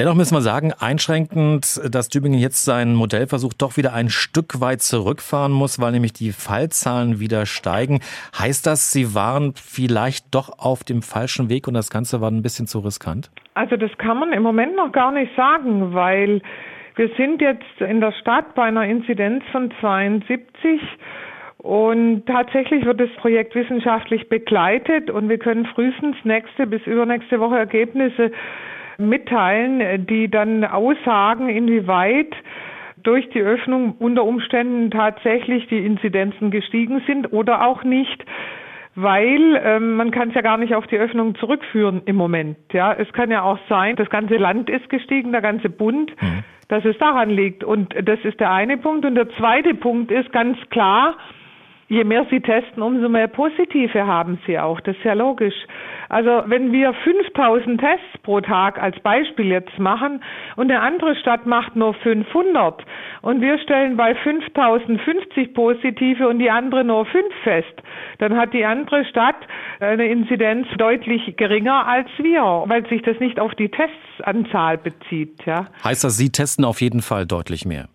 Dennoch 0.00 0.14
müssen 0.14 0.34
wir 0.34 0.40
sagen, 0.40 0.72
einschränkend, 0.80 1.78
dass 1.94 2.08
Tübingen 2.08 2.38
jetzt 2.38 2.64
seinen 2.64 2.94
Modellversuch 2.94 3.52
doch 3.52 3.76
wieder 3.76 3.92
ein 3.92 4.08
Stück 4.08 4.58
weit 4.62 4.80
zurückfahren 4.80 5.52
muss, 5.52 5.78
weil 5.78 5.92
nämlich 5.92 6.14
die 6.14 6.32
Fallzahlen 6.32 7.20
wieder 7.20 7.44
steigen. 7.44 8.00
Heißt 8.32 8.66
das, 8.66 8.92
Sie 8.92 9.14
waren 9.14 9.52
vielleicht 9.56 10.34
doch 10.34 10.58
auf 10.58 10.84
dem 10.84 11.02
falschen 11.02 11.50
Weg 11.50 11.68
und 11.68 11.74
das 11.74 11.90
Ganze 11.90 12.22
war 12.22 12.30
ein 12.30 12.40
bisschen 12.40 12.66
zu 12.66 12.78
riskant? 12.78 13.30
Also 13.52 13.76
das 13.76 13.90
kann 13.98 14.18
man 14.18 14.32
im 14.32 14.42
Moment 14.42 14.74
noch 14.74 14.90
gar 14.90 15.12
nicht 15.12 15.36
sagen, 15.36 15.92
weil 15.92 16.40
wir 16.96 17.10
sind 17.18 17.42
jetzt 17.42 17.82
in 17.86 18.00
der 18.00 18.12
Stadt 18.12 18.54
bei 18.54 18.62
einer 18.62 18.86
Inzidenz 18.86 19.44
von 19.52 19.70
72 19.82 20.80
und 21.58 22.24
tatsächlich 22.24 22.86
wird 22.86 23.00
das 23.00 23.10
Projekt 23.18 23.54
wissenschaftlich 23.54 24.30
begleitet 24.30 25.10
und 25.10 25.28
wir 25.28 25.36
können 25.36 25.66
frühestens 25.66 26.16
nächste 26.24 26.66
bis 26.66 26.80
übernächste 26.86 27.38
Woche 27.38 27.58
Ergebnisse 27.58 28.32
mitteilen, 29.08 30.06
die 30.06 30.28
dann 30.28 30.64
aussagen, 30.64 31.48
inwieweit 31.48 32.34
durch 33.02 33.28
die 33.30 33.40
Öffnung 33.40 33.94
unter 33.98 34.24
Umständen 34.24 34.90
tatsächlich 34.90 35.66
die 35.68 35.84
Inzidenzen 35.84 36.50
gestiegen 36.50 37.02
sind 37.06 37.32
oder 37.32 37.66
auch 37.66 37.82
nicht 37.82 38.24
weil 38.96 39.60
ähm, 39.64 39.96
man 39.96 40.10
kann 40.10 40.30
es 40.30 40.34
ja 40.34 40.40
gar 40.40 40.58
nicht 40.58 40.74
auf 40.74 40.86
die 40.86 40.98
Öffnung 40.98 41.34
zurückführen 41.36 42.02
im 42.06 42.16
Moment. 42.16 42.56
Ja, 42.72 42.92
es 42.92 43.10
kann 43.12 43.30
ja 43.30 43.42
auch 43.42 43.58
sein, 43.68 43.96
das 43.96 44.10
ganze 44.10 44.36
Land 44.36 44.68
ist 44.68 44.88
gestiegen, 44.90 45.32
der 45.32 45.42
ganze 45.42 45.70
Bund, 45.70 46.10
mhm. 46.20 46.44
dass 46.68 46.84
es 46.84 46.98
daran 46.98 47.30
liegt. 47.30 47.62
Und 47.62 47.94
das 48.02 48.18
ist 48.24 48.40
der 48.40 48.50
eine 48.50 48.78
Punkt. 48.78 49.04
Und 49.04 49.14
der 49.14 49.28
zweite 49.36 49.74
Punkt 49.74 50.10
ist 50.10 50.32
ganz 50.32 50.58
klar, 50.70 51.16
je 51.90 52.04
mehr 52.04 52.24
Sie 52.30 52.40
testen, 52.40 52.82
umso 52.82 53.08
mehr 53.08 53.26
Positive 53.26 54.06
haben 54.06 54.38
Sie 54.46 54.58
auch. 54.58 54.80
Das 54.80 54.96
ist 54.96 55.04
ja 55.04 55.12
logisch. 55.12 55.54
Also 56.08 56.42
wenn 56.46 56.72
wir 56.72 56.94
5000 56.94 57.80
Tests 57.80 58.18
pro 58.22 58.40
Tag 58.40 58.80
als 58.80 58.98
Beispiel 59.00 59.46
jetzt 59.46 59.78
machen 59.78 60.22
und 60.56 60.70
eine 60.70 60.80
andere 60.80 61.16
Stadt 61.16 61.46
macht 61.46 61.76
nur 61.76 61.94
500 61.94 62.84
und 63.22 63.40
wir 63.40 63.58
stellen 63.58 63.96
bei 63.96 64.14
5050 64.14 65.52
Positive 65.52 66.28
und 66.28 66.38
die 66.38 66.50
andere 66.50 66.84
nur 66.84 67.06
5 67.06 67.24
fest, 67.42 67.82
dann 68.18 68.36
hat 68.36 68.54
die 68.54 68.64
andere 68.64 69.04
Stadt 69.04 69.36
eine 69.80 70.06
Inzidenz 70.06 70.68
deutlich 70.78 71.36
geringer 71.36 71.86
als 71.86 72.08
wir, 72.18 72.64
weil 72.66 72.86
sich 72.88 73.02
das 73.02 73.18
nicht 73.18 73.40
auf 73.40 73.54
die 73.56 73.68
Testsanzahl 73.68 74.78
bezieht. 74.78 75.44
Ja. 75.44 75.66
Heißt 75.82 76.04
das, 76.04 76.16
Sie 76.16 76.30
testen 76.30 76.64
auf 76.64 76.80
jeden 76.80 77.02
Fall 77.02 77.26
deutlich 77.26 77.66
mehr? 77.66 77.88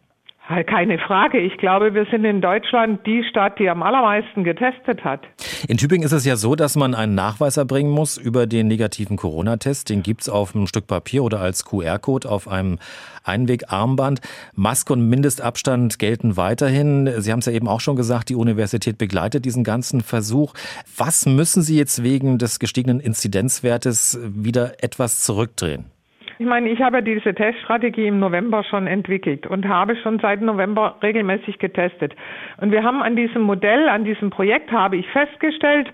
Keine 0.48 1.00
Frage. 1.00 1.40
Ich 1.40 1.58
glaube, 1.58 1.96
wir 1.96 2.06
sind 2.12 2.24
in 2.24 2.40
Deutschland 2.40 3.04
die 3.08 3.24
Stadt, 3.24 3.58
die 3.58 3.68
am 3.68 3.82
allermeisten 3.82 4.44
getestet 4.44 5.04
hat. 5.04 5.22
In 5.68 5.78
Tübingen 5.78 6.06
ist 6.06 6.12
es 6.12 6.24
ja 6.24 6.36
so, 6.36 6.56
dass 6.56 6.76
man 6.76 6.94
einen 6.94 7.16
Nachweis 7.16 7.58
erbringen 7.58 7.92
muss 7.92 8.18
über 8.18 8.46
den 8.46 8.68
negativen 8.68 9.18
Corona-Test. 9.18 9.90
Den 9.90 10.04
gibt 10.04 10.22
es 10.22 10.30
auf 10.30 10.54
einem 10.54 10.68
Stück 10.68 10.86
Papier 10.86 11.24
oder 11.24 11.40
als 11.40 11.66
QR-Code 11.66 12.30
auf 12.30 12.48
einem 12.48 12.78
Einwegarmband. 13.24 14.22
Maske 14.54 14.94
und 14.94 15.10
Mindestabstand 15.10 15.98
gelten 15.98 16.38
weiterhin. 16.38 17.10
Sie 17.18 17.32
haben 17.32 17.40
es 17.40 17.48
ja 17.48 17.54
eben 17.54 17.68
auch 17.68 17.82
schon 17.82 17.96
gesagt, 17.96 18.30
die 18.30 18.36
Universität 18.36 19.00
begleitet 19.00 19.46
diesen 19.46 19.64
ganzen 19.64 20.02
Versuch. 20.02 20.54
Was 20.96 21.26
müssen 21.26 21.64
Sie 21.64 21.76
jetzt 21.76 22.04
wegen 22.04 22.38
des 22.38 22.60
gestiegenen 22.60 23.00
Inzidenzwertes 23.00 24.20
wieder 24.22 24.84
etwas 24.84 25.22
zurückdrehen? 25.22 25.95
Ich 26.38 26.46
meine, 26.46 26.70
ich 26.70 26.82
habe 26.82 27.02
diese 27.02 27.34
Teststrategie 27.34 28.08
im 28.08 28.20
November 28.20 28.66
schon 28.66 28.88
entwickelt 28.88 29.48
und 29.48 29.70
habe 29.70 29.96
schon 29.96 30.20
seit 30.20 30.42
November 30.42 30.98
regelmäßig 31.02 31.60
getestet. 31.60 32.14
Und 32.58 32.72
wir 32.72 32.84
haben 32.84 33.02
an 33.02 33.16
diesem 33.16 33.44
Modell, 33.44 33.88
an 33.88 34.04
diesem 34.04 34.32
Projekt 34.32 34.70
habe 34.70 34.98
ich 34.98 35.08
festgestellt, 35.12 35.88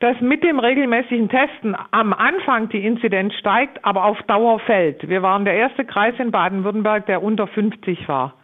dass 0.00 0.20
mit 0.20 0.42
dem 0.42 0.58
regelmäßigen 0.58 1.28
Testen 1.28 1.76
am 1.92 2.12
Anfang 2.12 2.68
die 2.70 2.84
Inzidenz 2.84 3.34
steigt, 3.34 3.84
aber 3.84 4.04
auf 4.04 4.20
Dauer 4.24 4.58
fällt. 4.58 5.08
Wir 5.08 5.22
waren 5.22 5.44
der 5.44 5.54
erste 5.54 5.84
Kreis 5.84 6.14
in 6.18 6.32
Baden-Württemberg, 6.32 7.06
der 7.06 7.22
unter 7.22 7.46
50 7.46 8.08
war. 8.08 8.34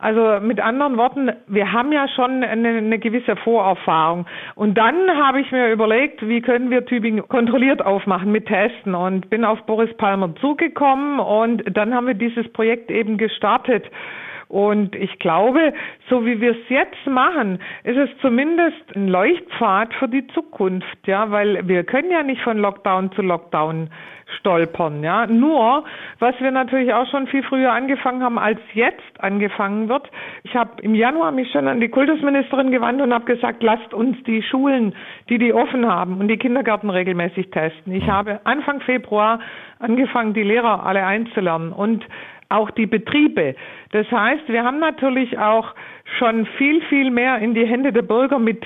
Also 0.00 0.40
mit 0.40 0.60
anderen 0.60 0.96
Worten, 0.96 1.30
wir 1.46 1.72
haben 1.72 1.92
ja 1.92 2.08
schon 2.08 2.42
eine, 2.42 2.68
eine 2.68 2.98
gewisse 2.98 3.36
Vorerfahrung. 3.36 4.26
Und 4.54 4.78
dann 4.78 4.96
habe 5.16 5.40
ich 5.40 5.52
mir 5.52 5.70
überlegt, 5.70 6.26
wie 6.26 6.40
können 6.40 6.70
wir 6.70 6.86
Tübingen 6.86 7.28
kontrolliert 7.28 7.84
aufmachen 7.84 8.32
mit 8.32 8.46
Testen 8.46 8.94
und 8.94 9.28
bin 9.28 9.44
auf 9.44 9.60
Boris 9.66 9.94
Palmer 9.98 10.34
zugekommen 10.36 11.20
und 11.20 11.64
dann 11.76 11.94
haben 11.94 12.06
wir 12.06 12.14
dieses 12.14 12.50
Projekt 12.52 12.90
eben 12.90 13.18
gestartet. 13.18 13.84
Und 14.48 14.96
ich 14.96 15.20
glaube, 15.20 15.74
so 16.08 16.26
wie 16.26 16.40
wir 16.40 16.52
es 16.52 16.68
jetzt 16.68 17.06
machen, 17.06 17.60
ist 17.84 17.96
es 17.96 18.10
zumindest 18.20 18.96
ein 18.96 19.06
Leuchtpfad 19.06 19.94
für 19.94 20.08
die 20.08 20.26
Zukunft, 20.28 21.06
ja, 21.06 21.30
weil 21.30 21.68
wir 21.68 21.84
können 21.84 22.10
ja 22.10 22.24
nicht 22.24 22.42
von 22.42 22.58
Lockdown 22.58 23.12
zu 23.12 23.22
Lockdown 23.22 23.90
stolpern, 24.38 25.02
ja. 25.02 25.26
Nur, 25.26 25.84
was 26.18 26.34
wir 26.40 26.50
natürlich 26.50 26.92
auch 26.92 27.06
schon 27.10 27.26
viel 27.26 27.42
früher 27.42 27.72
angefangen 27.72 28.22
haben, 28.22 28.38
als 28.38 28.60
jetzt 28.74 29.02
angefangen 29.18 29.88
wird. 29.88 30.10
Ich 30.44 30.54
habe 30.54 30.82
im 30.82 30.94
Januar 30.94 31.32
mich 31.32 31.50
schon 31.50 31.68
an 31.68 31.80
die 31.80 31.88
Kultusministerin 31.88 32.70
gewandt 32.70 33.00
und 33.02 33.12
habe 33.12 33.24
gesagt, 33.24 33.62
lasst 33.62 33.92
uns 33.94 34.16
die 34.24 34.42
Schulen, 34.42 34.94
die 35.28 35.38
die 35.38 35.52
offen 35.52 35.86
haben 35.86 36.18
und 36.18 36.28
die 36.28 36.38
Kindergärten 36.38 36.90
regelmäßig 36.90 37.50
testen. 37.50 37.92
Ich 37.94 38.08
habe 38.08 38.40
Anfang 38.44 38.80
Februar 38.80 39.40
angefangen, 39.78 40.34
die 40.34 40.42
Lehrer 40.42 40.86
alle 40.86 41.04
einzulernen 41.04 41.72
und 41.72 42.06
auch 42.50 42.70
die 42.70 42.86
Betriebe. 42.86 43.54
Das 43.92 44.10
heißt, 44.10 44.48
wir 44.48 44.64
haben 44.64 44.80
natürlich 44.80 45.38
auch 45.38 45.74
schon 46.18 46.46
viel, 46.58 46.82
viel 46.82 47.10
mehr 47.10 47.38
in 47.38 47.54
die 47.54 47.64
Hände 47.64 47.92
der 47.92 48.02
Bürger 48.02 48.38
mit 48.38 48.64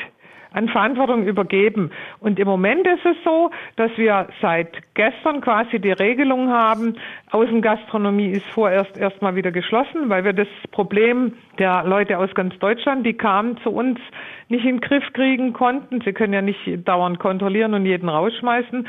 an 0.55 0.69
Verantwortung 0.69 1.27
übergeben. 1.27 1.91
Und 2.21 2.39
im 2.39 2.47
Moment 2.49 2.87
ist 2.87 3.05
es 3.05 3.17
so, 3.25 3.51
dass 3.77 3.91
wir 3.97 4.29
seit 4.41 4.69
gestern 4.95 5.41
quasi 5.41 5.79
die 5.79 5.93
Regelung 5.93 6.49
haben, 6.51 6.97
Außengastronomie 7.31 8.31
ist 8.31 8.47
vorerst 8.55 8.97
erstmal 8.97 9.35
wieder 9.35 9.51
geschlossen, 9.51 10.09
weil 10.09 10.25
wir 10.25 10.33
das 10.33 10.49
Problem 10.71 11.35
der 11.59 11.85
Leute 11.85 12.19
aus 12.19 12.33
ganz 12.35 12.57
Deutschland, 12.59 13.05
die 13.05 13.15
kamen 13.15 13.59
zu 13.59 13.71
uns, 13.71 13.99
nicht 14.49 14.65
in 14.65 14.77
den 14.77 14.81
Griff 14.81 15.05
kriegen 15.13 15.53
konnten. 15.53 16.01
Sie 16.05 16.13
können 16.13 16.33
ja 16.33 16.43
nicht 16.43 16.59
dauernd 16.85 17.19
kontrollieren 17.19 17.75
und 17.75 17.87
jeden 17.87 18.09
rausschmeißen. 18.09 18.87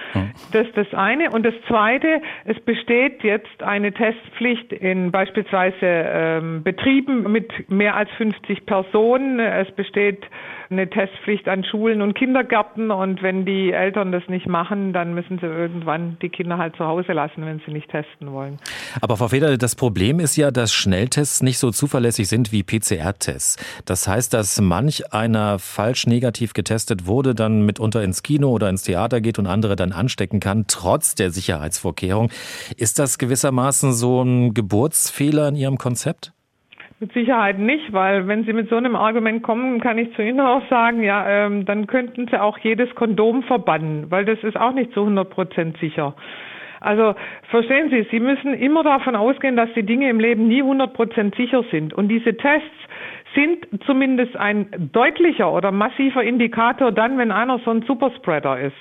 Das 0.51 0.67
ist 0.67 0.77
das 0.77 0.93
eine. 0.93 1.31
Und 1.31 1.45
das 1.45 1.53
zweite, 1.67 2.21
es 2.45 2.59
besteht 2.61 3.23
jetzt 3.23 3.63
eine 3.63 3.93
Testpflicht 3.93 4.71
in 4.73 5.11
beispielsweise 5.11 5.77
ähm, 5.81 6.63
Betrieben 6.63 7.31
mit 7.31 7.69
mehr 7.69 7.95
als 7.95 8.09
50 8.17 8.65
Personen. 8.65 9.39
Es 9.39 9.71
besteht 9.71 10.23
eine 10.69 10.89
Testpflicht 10.89 11.47
an 11.47 11.63
Schulen 11.63 12.01
und 12.01 12.15
Kindergärten 12.15 12.91
und 12.91 13.21
wenn 13.21 13.45
die 13.45 13.71
Eltern 13.71 14.11
das 14.11 14.23
nicht 14.27 14.47
machen, 14.47 14.93
dann 14.93 15.13
müssen 15.13 15.39
sie 15.39 15.45
irgendwann 15.45 16.17
die 16.21 16.29
Kinder 16.29 16.57
halt 16.57 16.75
zu 16.75 16.85
Hause 16.85 17.13
lassen, 17.13 17.45
wenn 17.45 17.61
sie 17.65 17.71
nicht 17.71 17.89
testen 17.89 18.31
wollen. 18.31 18.57
Aber 19.01 19.17
Frau 19.17 19.27
Feder, 19.27 19.57
das 19.57 19.75
Problem 19.75 20.19
ist 20.19 20.35
ja, 20.37 20.51
dass 20.51 20.73
Schnelltests 20.73 21.43
nicht 21.43 21.59
so 21.59 21.71
zuverlässig 21.71 22.27
sind 22.27 22.51
wie 22.51 22.63
PCR-Tests. 22.63 23.83
Das 23.85 24.07
heißt, 24.07 24.33
dass 24.33 24.59
manch 24.59 25.13
einer 25.13 25.44
falsch 25.59 26.07
negativ 26.07 26.53
getestet 26.53 27.07
wurde, 27.07 27.35
dann 27.35 27.65
mitunter 27.65 28.03
ins 28.03 28.23
Kino 28.23 28.49
oder 28.49 28.69
ins 28.69 28.83
Theater 28.83 29.21
geht 29.21 29.39
und 29.39 29.47
andere 29.47 29.75
dann 29.75 29.91
anstecken 29.91 30.39
kann, 30.39 30.65
trotz 30.67 31.15
der 31.15 31.29
Sicherheitsvorkehrung. 31.31 32.29
Ist 32.77 32.99
das 32.99 33.17
gewissermaßen 33.17 33.93
so 33.93 34.21
ein 34.21 34.53
Geburtsfehler 34.53 35.47
in 35.47 35.55
Ihrem 35.55 35.77
Konzept? 35.77 36.31
Mit 36.99 37.11
Sicherheit 37.11 37.59
nicht, 37.59 37.91
weil 37.91 38.27
wenn 38.27 38.45
Sie 38.45 38.53
mit 38.53 38.69
so 38.69 38.77
einem 38.77 38.95
Argument 38.95 39.43
kommen, 39.43 39.81
kann 39.81 39.97
ich 39.97 40.15
zu 40.15 40.21
Ihnen 40.21 40.39
auch 40.39 40.61
sagen, 40.69 41.03
ja, 41.03 41.27
ähm, 41.27 41.65
dann 41.65 41.87
könnten 41.87 42.27
Sie 42.31 42.41
auch 42.41 42.57
jedes 42.59 42.93
Kondom 42.95 43.43
verbannen, 43.43 44.09
weil 44.09 44.23
das 44.23 44.39
ist 44.43 44.55
auch 44.55 44.71
nicht 44.71 44.93
zu 44.93 45.01
100 45.01 45.29
Prozent 45.29 45.77
sicher. 45.79 46.15
Also 46.79 47.15
verstehen 47.49 47.89
Sie, 47.89 48.07
Sie 48.11 48.19
müssen 48.19 48.53
immer 48.53 48.83
davon 48.83 49.15
ausgehen, 49.15 49.57
dass 49.57 49.69
die 49.75 49.83
Dinge 49.83 50.09
im 50.09 50.19
Leben 50.19 50.47
nie 50.47 50.61
100 50.61 50.93
Prozent 50.93 51.35
sicher 51.35 51.63
sind. 51.71 51.93
Und 51.93 52.07
diese 52.09 52.37
Tests 52.37 52.69
sind 53.35 53.67
zumindest 53.85 54.35
ein 54.37 54.89
deutlicher 54.91 55.51
oder 55.51 55.71
massiver 55.71 56.23
Indikator 56.23 56.91
dann, 56.91 57.17
wenn 57.17 57.31
einer 57.31 57.59
so 57.59 57.71
ein 57.71 57.83
Superspreader 57.83 58.59
ist. 58.59 58.75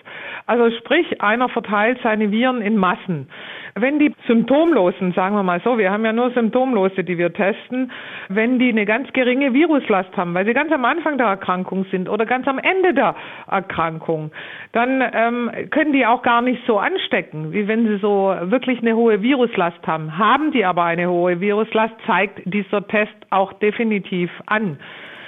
Also 0.47 0.71
sprich, 0.79 1.21
einer 1.21 1.49
verteilt 1.49 1.99
seine 2.03 2.31
Viren 2.31 2.63
in 2.63 2.77
Massen. 2.77 3.29
Wenn 3.77 3.99
die 3.99 4.15
Symptomlosen, 4.29 5.13
sagen 5.15 5.35
wir 5.35 5.43
mal 5.43 5.61
so, 5.65 5.79
wir 5.79 5.91
haben 5.91 6.05
ja 6.05 6.13
nur 6.13 6.31
Symptomlose, 6.31 7.03
die 7.03 7.19
wir 7.19 7.33
testen, 7.33 7.91
wenn 8.29 8.61
die 8.61 8.69
eine 8.69 8.87
ganz 8.87 9.13
geringe 9.13 9.53
Viruslast 9.53 10.17
haben, 10.17 10.33
weil 10.33 10.47
sie 10.47 10.55
ganz 10.55 10.71
am 10.71 10.85
Anfang 10.85 11.19
der 11.19 11.27
Erkrankung 11.27 11.85
sind 11.91 12.09
oder 12.09 12.25
ganz 12.25 12.47
am 12.47 12.59
Ende 12.59 12.95
der 12.95 13.17
Erkrankung, 13.51 14.31
dann 14.71 15.03
ähm, 15.13 15.51
können 15.71 15.93
die 15.93 16.07
auch 16.07 16.23
gar 16.23 16.41
nicht 16.41 16.63
so 16.69 16.79
anstecken, 16.79 17.53
wie 17.53 17.67
wenn 17.67 17.89
sie 17.89 17.97
so 17.97 18.33
wirklich 18.43 18.79
eine 18.79 18.95
hohe 18.95 19.23
Viruslast 19.23 19.85
haben. 19.89 20.19
Haben 20.19 20.53
die 20.53 20.65
aber 20.65 20.85
eine 20.85 21.11
hohe 21.11 21.41
Viruslast, 21.41 21.95
zeigt 22.07 22.43
dieser 22.45 22.87
Test 22.87 23.15
auch 23.31 23.53
definitiv 23.55 24.31
an. 24.47 24.79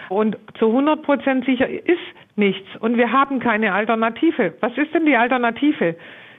Und 0.08 0.36
zu 0.58 0.66
100 0.68 1.02
Prozent 1.02 1.44
sicher 1.44 1.68
ist 1.68 1.98
nichts. 2.36 2.68
Und 2.80 2.96
wir 2.96 3.10
haben 3.12 3.40
keine 3.40 3.72
Alternative. 3.72 4.54
Was 4.60 4.76
ist 4.76 4.94
denn 4.94 5.06
die 5.06 5.16
Alternative? 5.16 5.96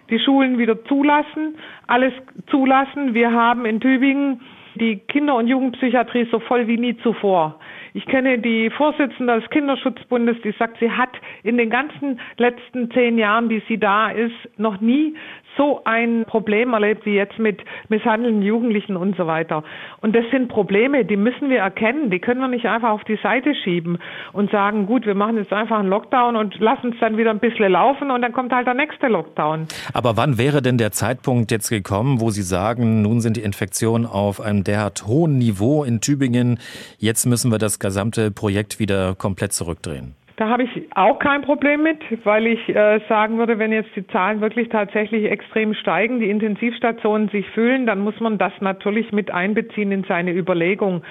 die 0.10 0.20
Schulen 0.20 0.58
wieder 0.58 0.84
zulassen, 0.86 1.58
alles 1.88 2.14
zulassen. 2.50 3.14
Wir 3.14 3.32
haben 3.32 3.66
in 3.66 3.80
Tübingen 3.80 4.42
die 4.76 4.98
Kinder- 4.98 5.36
und 5.36 5.48
Jugendpsychiatrie 5.48 6.28
so 6.32 6.40
voll 6.40 6.68
wie 6.68 6.78
nie 6.78 6.96
zuvor. 6.98 7.60
Ich 7.94 8.06
kenne 8.06 8.38
die 8.38 8.70
Vorsitzende 8.70 9.40
des 9.40 9.50
Kinderschutzbundes, 9.50 10.38
die 10.44 10.52
sagt, 10.52 10.78
sie 10.80 10.92
hat 10.92 11.10
in 11.42 11.58
den 11.58 11.72
ganzen 11.72 12.20
letzten 12.38 12.92
zehn 12.92 13.18
Jahren, 13.18 13.50
die 13.50 13.64
sie 13.68 13.80
da 13.80 14.10
ist, 14.10 14.36
noch 14.58 14.80
nie 14.80 15.16
so 15.58 15.82
ein 15.84 16.26
Problem 16.26 16.74
erlebt 16.74 17.06
wie 17.06 17.16
jetzt 17.16 17.38
mit 17.40 17.62
misshandelnden 17.90 18.42
Jugendlichen 18.42 18.96
und 18.96 19.18
so 19.18 19.28
weiter. 19.28 19.64
Und 20.02 20.16
das 20.16 20.24
sind 20.32 20.48
Probleme, 20.48 21.06
die 21.06 21.18
müssen 21.18 21.50
wir 21.50 21.60
erkennen. 21.60 22.10
Die 22.10 22.20
können 22.20 22.40
wir 22.40 22.48
nicht 22.48 22.66
einfach 22.66 22.92
auf 22.92 23.04
die 23.04 23.18
Seite 23.22 23.54
schieben 23.56 23.98
und 24.34 24.52
sagen, 24.52 24.86
gut, 24.86 25.06
wir 25.06 25.16
machen 25.16 25.38
jetzt 25.38 25.54
einfach 25.54 25.80
einen 25.80 25.90
Lockdown 25.90 26.36
und 26.36 26.60
lassen 26.60 26.94
es 26.94 27.00
dann 27.00 27.18
wieder 27.18 27.32
ein 27.32 27.40
bisschen 27.40 27.72
laufen 27.72 28.12
und 28.12 28.22
dann 28.22 28.34
kommt 28.34 28.54
halt 28.54 28.68
der 28.68 28.74
nächste 28.74 29.08
Lockdown. 29.08 29.68
Aber 29.94 30.18
wann 30.18 30.38
wäre 30.38 30.62
denn 30.62 30.78
der 30.78 30.92
Zeitpunkt 30.92 31.52
jetzt 31.52 31.70
gekommen, 31.70 32.22
wo 32.22 32.30
Sie 32.30 32.44
sagen, 32.44 33.02
nun 33.02 33.22
sind 33.22 33.38
die 33.38 33.42
Infektionen 33.42 34.06
auf 34.06 34.42
einem 34.42 34.64
derart 34.64 35.08
hohen 35.08 35.38
Niveau 35.38 35.84
in 35.84 36.02
Tübingen, 36.02 36.60
jetzt 36.98 37.26
müssen 37.26 37.52
wir 37.52 37.58
das 37.58 37.80
gesamte 37.80 38.32
Projekt 38.32 38.80
wieder 38.80 39.16
komplett 39.16 39.54
zurückdrehen? 39.54 40.17
Da 40.38 40.50
habe 40.50 40.64
ich 40.64 40.70
auch 40.94 41.18
kein 41.18 41.42
Problem 41.42 41.82
mit, 41.82 41.98
weil 42.24 42.46
ich 42.46 42.70
äh, 42.70 43.00
sagen 43.10 43.40
würde, 43.40 43.58
wenn 43.58 43.72
jetzt 43.72 43.90
die 43.96 44.06
Zahlen 44.06 44.40
wirklich 44.40 44.70
tatsächlich 44.70 45.26
extrem 45.26 45.74
steigen, 45.74 46.20
die 46.20 46.30
Intensivstationen 46.30 47.30
sich 47.30 47.50
füllen, 47.50 47.88
dann 47.88 48.00
muss 48.02 48.20
man 48.20 48.38
das 48.38 48.54
natürlich 48.60 49.12
mit 49.12 49.32
einbeziehen 49.32 49.92
in 49.92 50.04
seine 50.04 50.32
Überlegung. 50.34 51.02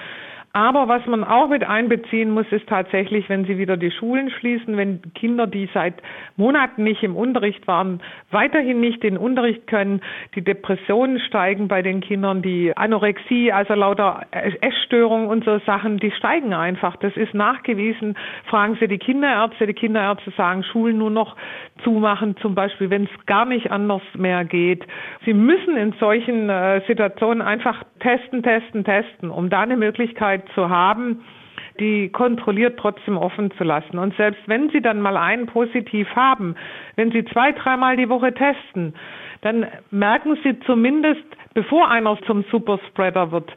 Aber 0.57 0.87
was 0.87 1.05
man 1.05 1.23
auch 1.23 1.49
mit 1.49 1.63
einbeziehen 1.63 2.31
muss, 2.31 2.47
ist 2.49 2.67
tatsächlich, 2.67 3.29
wenn 3.29 3.45
Sie 3.45 3.59
wieder 3.59 3.77
die 3.77 3.91
Schulen 3.91 4.31
schließen, 4.31 4.75
wenn 4.75 5.03
Kinder, 5.13 5.45
die 5.45 5.69
seit 5.71 6.01
Monaten 6.35 6.83
nicht 6.83 7.03
im 7.03 7.15
Unterricht 7.15 7.67
waren, 7.67 8.01
weiterhin 8.31 8.79
nicht 8.79 9.03
in 9.03 9.13
den 9.13 9.17
Unterricht 9.19 9.67
können, 9.67 10.01
die 10.33 10.43
Depressionen 10.43 11.19
steigen 11.19 11.67
bei 11.67 11.83
den 11.83 12.01
Kindern, 12.01 12.41
die 12.41 12.75
Anorexie, 12.75 13.51
also 13.51 13.75
lauter 13.75 14.25
Essstörungen 14.31 15.27
und 15.27 15.43
so 15.43 15.59
Sachen, 15.59 15.99
die 15.99 16.09
steigen 16.09 16.55
einfach. 16.55 16.95
Das 16.95 17.15
ist 17.17 17.35
nachgewiesen. 17.35 18.17
Fragen 18.45 18.77
Sie 18.79 18.87
die 18.87 18.97
Kinderärzte. 18.97 19.67
Die 19.67 19.75
Kinderärzte 19.75 20.31
sagen, 20.31 20.63
Schulen 20.63 20.97
nur 20.97 21.11
noch 21.11 21.35
zumachen, 21.83 22.35
zum 22.37 22.55
Beispiel, 22.55 22.89
wenn 22.89 23.03
es 23.03 23.25
gar 23.27 23.45
nicht 23.45 23.69
anders 23.69 24.01
mehr 24.15 24.43
geht. 24.43 24.83
Sie 25.23 25.35
müssen 25.35 25.77
in 25.77 25.93
solchen 25.99 26.49
äh, 26.49 26.81
Situationen 26.87 27.43
einfach 27.43 27.83
testen, 27.99 28.41
testen, 28.41 28.83
testen, 28.83 29.29
um 29.29 29.51
da 29.51 29.61
eine 29.61 29.77
Möglichkeit 29.77 30.46
zu 30.55 30.69
haben, 30.69 31.23
die 31.79 32.09
kontrolliert 32.09 32.79
trotzdem 32.79 33.17
offen 33.17 33.51
zu 33.57 33.63
lassen. 33.63 33.97
Und 33.97 34.15
selbst 34.15 34.41
wenn 34.47 34.69
Sie 34.69 34.81
dann 34.81 35.01
mal 35.01 35.17
einen 35.17 35.45
positiv 35.45 36.07
haben, 36.15 36.55
wenn 36.95 37.11
Sie 37.11 37.23
zwei, 37.25 37.51
dreimal 37.51 37.97
die 37.97 38.09
Woche 38.09 38.33
testen, 38.33 38.93
dann 39.41 39.67
merken 39.91 40.37
Sie 40.43 40.59
zumindest, 40.61 41.23
bevor 41.53 41.89
einer 41.89 42.17
zum 42.25 42.43
Superspreader 42.51 43.31
wird, 43.31 43.51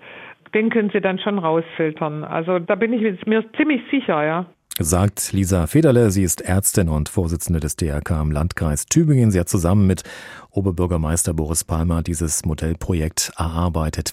den 0.54 0.70
können 0.70 0.90
Sie 0.90 1.00
dann 1.00 1.18
schon 1.18 1.38
rausfiltern. 1.38 2.24
Also 2.24 2.58
da 2.58 2.74
bin 2.74 2.92
ich 2.92 3.26
mir 3.26 3.44
ziemlich 3.52 3.82
sicher, 3.90 4.24
ja 4.24 4.46
sagt 4.82 5.32
Lisa 5.32 5.66
Federle. 5.66 6.10
Sie 6.10 6.22
ist 6.22 6.40
Ärztin 6.40 6.88
und 6.88 7.08
Vorsitzende 7.08 7.60
des 7.60 7.76
DRK 7.76 8.22
im 8.22 8.32
Landkreis 8.32 8.86
Tübingen. 8.86 9.30
Sie 9.30 9.38
hat 9.38 9.48
zusammen 9.48 9.86
mit 9.86 10.02
Oberbürgermeister 10.50 11.34
Boris 11.34 11.64
Palmer 11.64 12.02
dieses 12.02 12.44
Modellprojekt 12.44 13.32
erarbeitet. 13.36 14.12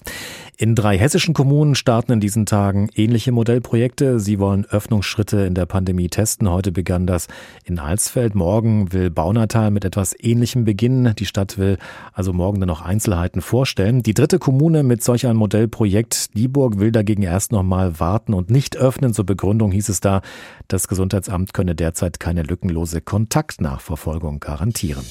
In 0.56 0.74
drei 0.74 0.98
hessischen 0.98 1.34
Kommunen 1.34 1.76
starten 1.76 2.12
in 2.12 2.20
diesen 2.20 2.44
Tagen 2.44 2.88
ähnliche 2.94 3.30
Modellprojekte. 3.30 4.18
Sie 4.18 4.40
wollen 4.40 4.64
Öffnungsschritte 4.64 5.42
in 5.42 5.54
der 5.54 5.66
Pandemie 5.66 6.08
testen. 6.08 6.50
Heute 6.50 6.72
begann 6.72 7.06
das 7.06 7.28
in 7.64 7.78
Alsfeld. 7.78 8.34
Morgen 8.34 8.92
will 8.92 9.08
Baunatal 9.10 9.70
mit 9.70 9.84
etwas 9.84 10.16
Ähnlichem 10.18 10.64
beginnen. 10.64 11.14
Die 11.16 11.26
Stadt 11.26 11.58
will 11.58 11.78
also 12.12 12.32
morgen 12.32 12.58
dann 12.58 12.66
noch 12.66 12.82
Einzelheiten 12.82 13.40
vorstellen. 13.40 14.02
Die 14.02 14.14
dritte 14.14 14.40
Kommune 14.40 14.82
mit 14.82 15.04
solch 15.04 15.26
einem 15.26 15.38
Modellprojekt, 15.38 16.36
Dieburg, 16.36 16.80
will 16.80 16.90
dagegen 16.90 17.22
erst 17.22 17.52
noch 17.52 17.62
mal 17.62 18.00
warten 18.00 18.34
und 18.34 18.50
nicht 18.50 18.76
öffnen. 18.76 19.14
Zur 19.14 19.26
Begründung 19.26 19.70
hieß 19.70 19.88
es 19.88 20.00
da, 20.00 20.22
das 20.66 20.88
Gesundheitsamt 20.88 21.54
könne 21.54 21.76
derzeit 21.76 22.18
keine 22.18 22.42
lückenlose 22.42 23.00
Kontaktnachverfolgung 23.00 24.40
garantieren. 24.40 25.04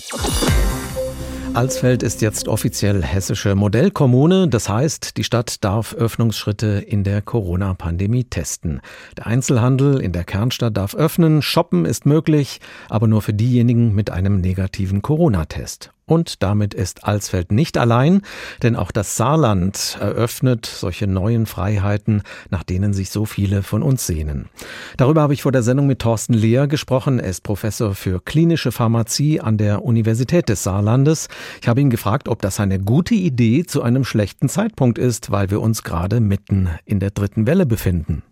Alsfeld 1.58 2.04
ist 2.04 2.22
jetzt 2.22 2.48
offiziell 2.48 3.02
hessische 3.02 3.56
Modellkommune. 3.56 4.48
Das 4.48 4.70
heißt, 4.70 5.18
die 5.18 5.24
Stadt 5.24 5.64
darf 5.64 5.96
Öffnungsschritte 5.96 6.68
in 6.68 7.04
der 7.04 7.24
Corona-Pandemie 7.24 8.26
testen. 8.26 8.80
Der 9.18 9.26
Einzelhandel 9.26 10.00
in 10.00 10.12
der 10.12 10.24
Kernstadt 10.24 10.78
darf 10.78 10.94
öffnen, 10.94 11.42
shoppen 11.42 11.86
ist 11.86 12.06
möglich, 12.06 12.62
aber 12.90 13.08
nur 13.08 13.24
für 13.24 13.34
diejenigen 13.34 13.96
mit 13.96 14.12
einem 14.12 14.40
negativen 14.40 15.02
Corona-Test. 15.02 15.90
Und 16.08 16.42
damit 16.42 16.74
ist 16.74 17.04
Alsfeld 17.04 17.52
nicht 17.52 17.78
allein, 17.78 18.22
denn 18.64 18.78
auch 18.78 18.92
das 18.92 19.18
Saarland 19.18 19.98
eröffnet 20.00 20.66
solche 20.66 21.06
neuen 21.06 21.46
Freiheiten, 21.46 22.24
nach 22.50 22.64
denen 22.64 22.94
sich 22.94 23.10
so 23.10 23.26
viele 23.26 23.62
von 23.62 23.84
uns 23.84 24.08
sehnen. 24.08 24.48
Darüber 24.96 25.22
habe 25.22 25.34
ich 25.34 25.42
vor 25.42 25.52
der 25.52 25.64
Sendung 25.64 25.86
mit 25.86 26.00
Thorsten 26.00 26.34
Lehr 26.34 26.68
gesprochen. 26.68 27.20
Er 27.20 27.30
ist 27.30 27.44
Professor 27.44 27.94
für 27.94 28.22
klinische 28.22 28.72
Pharmazie 28.72 29.42
an 29.42 29.58
der 29.58 29.84
Universität 29.84 30.48
des 30.48 30.64
Saarlandes. 30.64 31.28
Ich 31.62 31.68
habe 31.68 31.82
ihn 31.82 31.90
gefragt, 31.90 32.30
ob 32.30 32.42
das 32.42 32.62
eine 32.62 32.80
gute 32.80 33.14
Idee 33.14 33.66
zu 33.66 33.82
einem 33.82 34.06
schlechten 34.06 34.48
Zeitpunkt 34.48 34.98
ist, 34.98 35.30
weil 35.32 35.52
wir 35.52 35.60
uns 35.60 35.84
gerade 35.84 36.22
mitten 36.22 36.70
in 36.86 37.02
der 37.02 37.12
dritten 37.12 37.48
Welle 37.48 37.66
befinden. 37.66 38.24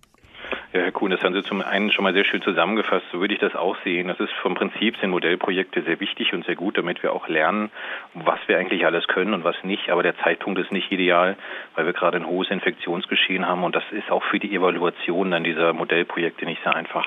Ja, 0.75 0.81
Herr 0.81 0.91
Kuhn, 0.91 1.09
das 1.09 1.21
haben 1.23 1.33
Sie 1.33 1.41
zum 1.41 1.61
einen 1.61 1.89
schon 1.89 2.03
mal 2.03 2.11
sehr 2.11 2.25
schön 2.25 2.41
zusammengefasst. 2.41 3.05
So 3.09 3.21
würde 3.21 3.33
ich 3.33 3.39
das 3.39 3.55
auch 3.55 3.77
sehen. 3.85 4.09
Das 4.09 4.19
ist 4.19 4.33
vom 4.41 4.55
Prinzip 4.55 4.97
sind 4.97 5.09
Modellprojekte 5.09 5.83
sehr 5.83 6.01
wichtig 6.01 6.33
und 6.33 6.45
sehr 6.45 6.55
gut, 6.55 6.77
damit 6.77 7.01
wir 7.01 7.13
auch 7.13 7.29
lernen, 7.29 7.71
was 8.13 8.39
wir 8.47 8.57
eigentlich 8.57 8.85
alles 8.85 9.07
können 9.07 9.33
und 9.33 9.45
was 9.45 9.55
nicht. 9.63 9.89
Aber 9.89 10.03
der 10.03 10.17
Zeitpunkt 10.17 10.59
ist 10.59 10.73
nicht 10.73 10.91
ideal, 10.91 11.38
weil 11.75 11.85
wir 11.85 11.93
gerade 11.93 12.17
ein 12.17 12.27
hohes 12.27 12.51
Infektionsgeschehen 12.51 13.47
haben 13.47 13.63
und 13.63 13.73
das 13.73 13.85
ist 13.91 14.11
auch 14.11 14.23
für 14.23 14.38
die 14.38 14.53
Evaluation 14.53 15.31
dann 15.31 15.45
dieser 15.45 15.71
Modellprojekte 15.71 16.43
nicht 16.43 16.61
sehr 16.61 16.75
einfach. 16.75 17.05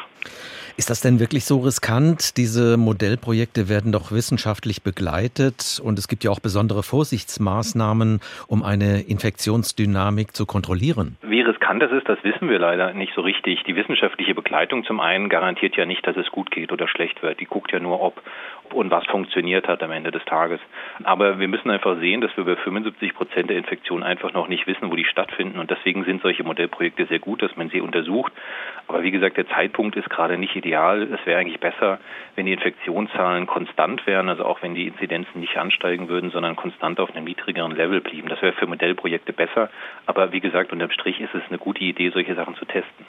Ist 0.78 0.90
das 0.90 1.00
denn 1.00 1.18
wirklich 1.18 1.44
so 1.44 1.58
riskant? 1.58 2.36
Diese 2.36 2.76
Modellprojekte 2.76 3.68
werden 3.68 3.90
doch 3.90 4.12
wissenschaftlich 4.12 4.84
begleitet 4.84 5.80
und 5.82 5.98
es 5.98 6.06
gibt 6.06 6.22
ja 6.22 6.30
auch 6.30 6.38
besondere 6.38 6.84
Vorsichtsmaßnahmen, 6.84 8.20
um 8.46 8.62
eine 8.62 9.00
Infektionsdynamik 9.00 10.36
zu 10.36 10.46
kontrollieren. 10.46 11.16
Wie 11.22 11.40
riskant 11.40 11.82
das 11.82 11.90
ist, 11.90 12.08
das 12.08 12.22
wissen 12.22 12.48
wir 12.48 12.60
leider 12.60 12.94
nicht 12.94 13.12
so 13.16 13.22
richtig. 13.22 13.64
Die 13.64 13.74
wissenschaftliche 13.74 14.36
Begleitung 14.36 14.84
zum 14.84 15.00
einen 15.00 15.28
garantiert 15.28 15.74
ja 15.76 15.84
nicht, 15.84 16.06
dass 16.06 16.16
es 16.16 16.30
gut 16.30 16.52
geht 16.52 16.70
oder 16.70 16.86
schlecht 16.86 17.24
wird. 17.24 17.40
Die 17.40 17.46
guckt 17.46 17.72
ja 17.72 17.80
nur, 17.80 18.00
ob 18.00 18.22
und 18.72 18.90
was 18.90 19.06
funktioniert 19.06 19.66
hat 19.66 19.82
am 19.82 19.90
Ende 19.90 20.10
des 20.10 20.24
Tages. 20.24 20.60
Aber 21.04 21.38
wir 21.38 21.48
müssen 21.48 21.70
einfach 21.70 21.98
sehen, 21.98 22.20
dass 22.20 22.36
wir 22.36 22.44
bei 22.44 22.56
75 22.56 23.14
Prozent 23.14 23.50
der 23.50 23.56
Infektionen 23.56 24.02
einfach 24.02 24.32
noch 24.32 24.48
nicht 24.48 24.66
wissen, 24.66 24.90
wo 24.90 24.96
die 24.96 25.04
stattfinden. 25.04 25.58
Und 25.58 25.70
deswegen 25.70 26.04
sind 26.04 26.22
solche 26.22 26.44
Modellprojekte 26.44 27.06
sehr 27.06 27.18
gut, 27.18 27.42
dass 27.42 27.56
man 27.56 27.70
sie 27.70 27.80
untersucht. 27.80 28.32
Aber 28.88 29.02
wie 29.02 29.10
gesagt, 29.10 29.36
der 29.36 29.46
Zeitpunkt 29.48 29.96
ist 29.96 30.08
gerade 30.08 30.38
nicht 30.38 30.56
ideal. 30.56 31.02
Es 31.02 31.24
wäre 31.26 31.38
eigentlich 31.38 31.60
besser, 31.60 32.00
wenn 32.36 32.46
die 32.46 32.54
Infektionszahlen 32.54 33.46
konstant 33.46 34.06
wären, 34.06 34.30
also 34.30 34.44
auch 34.44 34.62
wenn 34.62 34.74
die 34.74 34.88
Inzidenzen 34.88 35.40
nicht 35.40 35.56
ansteigen 35.58 36.08
würden, 36.08 36.30
sondern 36.30 36.56
konstant 36.56 36.98
auf 36.98 37.14
einem 37.14 37.24
niedrigeren 37.24 37.72
Level 37.76 38.00
blieben. 38.00 38.28
Das 38.28 38.40
wäre 38.40 38.54
für 38.54 38.66
Modellprojekte 38.66 39.34
besser. 39.34 39.68
Aber 40.06 40.32
wie 40.32 40.40
gesagt, 40.40 40.72
unterm 40.72 40.90
Strich 40.90 41.20
ist 41.20 41.34
es 41.34 41.42
eine 41.48 41.58
gute 41.58 41.84
Idee, 41.84 42.10
solche 42.10 42.34
Sachen 42.34 42.56
zu 42.56 42.64
testen. 42.64 43.04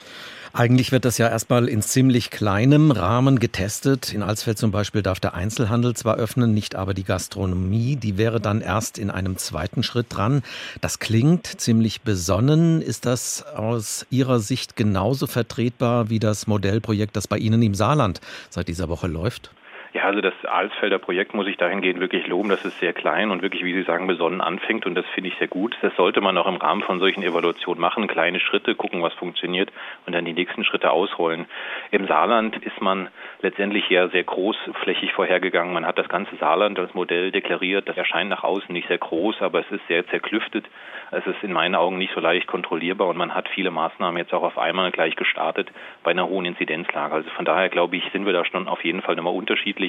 Eigentlich 0.52 0.90
wird 0.90 1.04
das 1.04 1.16
ja 1.16 1.28
erstmal 1.28 1.68
in 1.68 1.80
ziemlich 1.80 2.32
kleinem 2.32 2.90
Rahmen 2.90 3.38
getestet. 3.38 4.12
In 4.12 4.24
Alsfeld 4.24 4.58
zum 4.58 4.72
Beispiel 4.72 5.00
darf 5.00 5.20
der 5.20 5.34
Einzelhandel 5.34 5.94
zwar 5.94 6.16
öffnen, 6.16 6.52
nicht 6.52 6.74
aber 6.74 6.92
die 6.92 7.04
Gastronomie. 7.04 7.94
Die 7.94 8.18
wäre 8.18 8.40
dann 8.40 8.60
erst 8.60 8.98
in 8.98 9.10
einem 9.10 9.36
zweiten 9.36 9.84
Schritt 9.84 10.06
dran. 10.10 10.42
Das 10.80 10.98
klingt 10.98 11.46
ziemlich 11.46 12.02
besonnen. 12.02 12.82
Ist 12.82 13.06
das 13.06 13.46
aus 13.46 14.06
Ihrer 14.10 14.40
Sicht 14.40 14.74
genauso 14.74 15.28
vertretbar 15.70 16.10
wie 16.10 16.18
das 16.18 16.46
Modellprojekt, 16.46 17.16
das 17.16 17.28
bei 17.28 17.38
Ihnen 17.38 17.62
im 17.62 17.74
Saarland 17.74 18.20
seit 18.50 18.68
dieser 18.68 18.88
Woche 18.88 19.06
läuft? 19.06 19.50
Ja, 19.92 20.04
also 20.04 20.20
das 20.20 20.34
Alsfelder 20.44 20.98
Projekt 20.98 21.34
muss 21.34 21.48
ich 21.48 21.56
dahingehend 21.56 21.98
wirklich 21.98 22.28
loben, 22.28 22.48
dass 22.48 22.64
es 22.64 22.78
sehr 22.78 22.92
klein 22.92 23.32
und 23.32 23.42
wirklich, 23.42 23.64
wie 23.64 23.74
Sie 23.74 23.82
sagen, 23.82 24.06
besonnen 24.06 24.40
anfängt 24.40 24.86
und 24.86 24.94
das 24.94 25.04
finde 25.14 25.30
ich 25.30 25.38
sehr 25.38 25.48
gut. 25.48 25.76
Das 25.82 25.94
sollte 25.96 26.20
man 26.20 26.38
auch 26.38 26.46
im 26.46 26.58
Rahmen 26.58 26.82
von 26.82 27.00
solchen 27.00 27.24
Evaluationen 27.24 27.80
machen, 27.80 28.06
kleine 28.06 28.38
Schritte, 28.38 28.76
gucken, 28.76 29.02
was 29.02 29.12
funktioniert 29.14 29.72
und 30.06 30.12
dann 30.12 30.24
die 30.24 30.32
nächsten 30.32 30.62
Schritte 30.62 30.92
ausrollen. 30.92 31.46
Im 31.90 32.06
Saarland 32.06 32.56
ist 32.58 32.80
man 32.80 33.08
letztendlich 33.42 33.90
ja 33.90 34.06
sehr 34.08 34.22
großflächig 34.22 35.12
vorhergegangen. 35.12 35.74
Man 35.74 35.84
hat 35.84 35.98
das 35.98 36.08
ganze 36.08 36.36
Saarland 36.36 36.78
als 36.78 36.94
Modell 36.94 37.32
deklariert. 37.32 37.88
Das 37.88 37.96
erscheint 37.96 38.30
nach 38.30 38.44
außen 38.44 38.72
nicht 38.72 38.86
sehr 38.86 38.98
groß, 38.98 39.42
aber 39.42 39.58
es 39.58 39.70
ist 39.72 39.86
sehr 39.88 40.06
zerklüftet. 40.06 40.66
Es 41.10 41.26
ist 41.26 41.42
in 41.42 41.52
meinen 41.52 41.74
Augen 41.74 41.98
nicht 41.98 42.14
so 42.14 42.20
leicht 42.20 42.46
kontrollierbar 42.46 43.08
und 43.08 43.16
man 43.16 43.34
hat 43.34 43.48
viele 43.48 43.72
Maßnahmen 43.72 44.16
jetzt 44.18 44.32
auch 44.32 44.44
auf 44.44 44.56
einmal 44.56 44.92
gleich 44.92 45.16
gestartet 45.16 45.68
bei 46.04 46.12
einer 46.12 46.28
hohen 46.28 46.44
Inzidenzlage. 46.44 47.12
Also 47.12 47.30
von 47.30 47.44
daher 47.44 47.68
glaube 47.68 47.96
ich, 47.96 48.04
sind 48.12 48.24
wir 48.24 48.32
da 48.32 48.44
schon 48.44 48.68
auf 48.68 48.84
jeden 48.84 49.02
Fall 49.02 49.16
nochmal 49.16 49.34
unterschiedlich. 49.34 49.79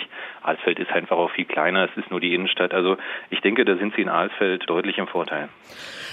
Alsfeld 0.44 0.80
ist 0.80 0.92
einfach 0.92 1.18
auch 1.18 1.32
viel 1.32 1.46
kleiner, 1.46 1.90
es 1.90 1.98
ist 1.98 2.10
nur 2.12 2.20
die 2.20 2.34
Innenstadt. 2.34 2.74
Also 2.74 2.98
ich 3.30 3.42
denke, 3.42 3.66
da 3.66 3.76
sind 3.78 3.94
Sie 3.96 4.02
in 4.02 4.10
Alsfeld 4.10 4.64
deutlich 4.68 4.98
im 4.98 5.08
Vorteil. 5.08 5.50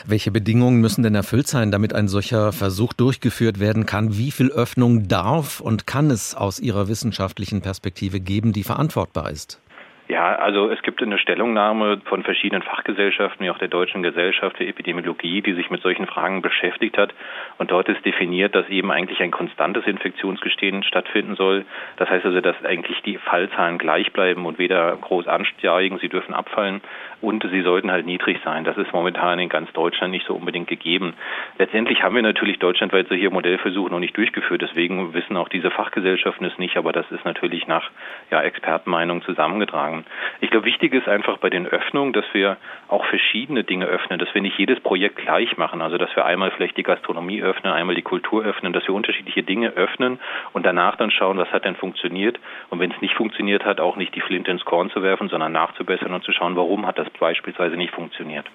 Welche 0.07 0.31
Bedingungen 0.31 0.81
müssen 0.81 1.03
denn 1.03 1.15
erfüllt 1.15 1.47
sein, 1.47 1.71
damit 1.71 1.95
ein 1.95 2.09
solcher 2.09 2.53
Versuch 2.53 2.93
durchgeführt 2.93 3.61
werden 3.61 3.87
kann? 3.87 4.17
Wie 4.17 4.31
viel 4.31 4.51
Öffnung 4.51 5.09
darf 5.09 5.61
und 5.61 5.87
kann 5.87 6.11
es 6.11 6.35
aus 6.35 6.61
Ihrer 6.61 6.89
wissenschaftlichen 6.89 7.63
Perspektive 7.63 8.21
geben, 8.21 8.53
die 8.53 8.65
verantwortbar 8.65 9.31
ist? 9.31 9.61
Ja, 10.09 10.37
also 10.37 10.71
es 10.71 10.81
gibt 10.81 11.03
eine 11.03 11.19
Stellungnahme 11.19 12.01
von 12.07 12.23
verschiedenen 12.23 12.63
Fachgesellschaften, 12.63 13.45
wie 13.45 13.51
auch 13.51 13.59
der 13.59 13.69
Deutschen 13.69 14.03
Gesellschaft 14.03 14.57
für 14.57 14.67
Epidemiologie, 14.67 15.43
die 15.43 15.53
sich 15.53 15.69
mit 15.69 15.83
solchen 15.83 16.07
Fragen 16.07 16.41
beschäftigt 16.41 16.97
hat. 16.97 17.13
Und 17.59 17.71
dort 17.71 17.91
ist 17.91 18.03
definiert, 18.07 18.55
dass 18.55 18.67
eben 18.71 18.91
eigentlich 18.91 19.21
ein 19.21 19.31
konstantes 19.31 19.87
Infektionsgestehen 19.87 20.83
stattfinden 20.83 21.37
soll. 21.37 21.67
Das 21.99 22.09
heißt 22.09 22.25
also, 22.25 22.41
dass 22.41 22.57
eigentlich 22.65 23.03
die 23.03 23.19
Fallzahlen 23.19 23.77
gleich 23.77 24.11
bleiben 24.15 24.47
und 24.47 24.59
weder 24.59 24.97
groß 24.97 25.27
ansteigen, 25.27 25.99
sie 25.99 26.09
dürfen 26.09 26.33
abfallen 26.33 26.81
und 27.21 27.45
sie 27.51 27.63
sollten 27.63 27.91
halt 27.91 28.07
niedrig 28.07 28.39
sein. 28.45 28.65
Das 28.65 28.77
ist 28.77 28.93
momentan 28.95 29.39
in 29.39 29.49
ganz 29.49 29.71
Deutschland 29.73 30.13
nicht 30.13 30.27
so 30.27 30.35
unbedingt 30.35 30.69
gegeben. 30.69 31.15
Letztendlich 31.59 32.03
haben 32.03 32.15
wir 32.15 32.23
natürlich 32.23 32.59
deutschlandweit 32.59 33.09
solche 33.09 33.29
Modellversuche 33.29 33.91
noch 33.91 33.99
nicht 33.99 34.17
durchgeführt. 34.17 34.63
Deswegen 34.63 35.13
wissen 35.13 35.37
auch 35.37 35.49
diese 35.49 35.71
Fachgesellschaften 35.71 36.47
es 36.47 36.57
nicht. 36.59 36.77
Aber 36.77 36.93
das 36.93 37.11
ist 37.11 37.27
natürlich 37.27 37.67
nach 37.67 37.91
ja, 38.31 38.41
Expertenmeinung 38.41 39.23
zusammengetragen. 39.23 39.98
Ich 40.41 40.51
glaube, 40.51 40.67
wichtig 40.67 40.93
ist 40.95 41.09
einfach 41.09 41.39
bei 41.39 41.51
den 41.51 41.67
Öffnungen, 41.67 42.13
dass 42.13 42.25
wir 42.33 42.57
auch 42.89 43.05
verschiedene 43.07 43.65
Dinge 43.65 43.87
öffnen, 43.87 44.19
dass 44.19 44.33
wir 44.35 44.43
nicht 44.43 44.59
jedes 44.59 44.81
Projekt 44.81 45.17
gleich 45.17 45.57
machen. 45.57 45.83
Also 45.83 45.99
dass 45.99 46.15
wir 46.17 46.25
einmal 46.25 46.51
vielleicht 46.51 46.77
die 46.77 46.83
Gastronomie 46.83 47.43
öffnen, 47.43 47.73
einmal 47.73 47.95
die 47.95 48.03
Kultur 48.03 48.45
öffnen, 48.45 48.73
dass 48.73 48.87
wir 48.87 48.95
unterschiedliche 48.95 49.43
Dinge 49.43 49.71
öffnen 49.71 50.19
und 50.53 50.65
danach 50.65 50.97
dann 50.97 51.11
schauen, 51.11 51.39
was 51.39 51.51
hat 51.51 51.65
denn 51.65 51.77
funktioniert. 51.77 52.39
Und 52.71 52.81
wenn 52.81 52.91
es 52.91 53.01
nicht 53.01 53.15
funktioniert 53.15 53.65
hat, 53.65 53.81
auch 53.81 53.97
nicht 53.97 54.15
die 54.15 54.21
Flinte 54.21 54.51
ins 54.51 54.65
Korn 54.65 54.91
zu 54.91 55.03
werfen, 55.03 55.29
sondern 55.29 55.53
nachzubessern 55.53 56.13
und 56.13 56.25
zu 56.25 56.33
schauen, 56.33 56.57
warum 56.57 56.87
hat 56.87 56.99
das 56.99 57.09
beispielsweise 57.11 57.77
nicht 57.77 57.93
funktioniert. 57.93 58.47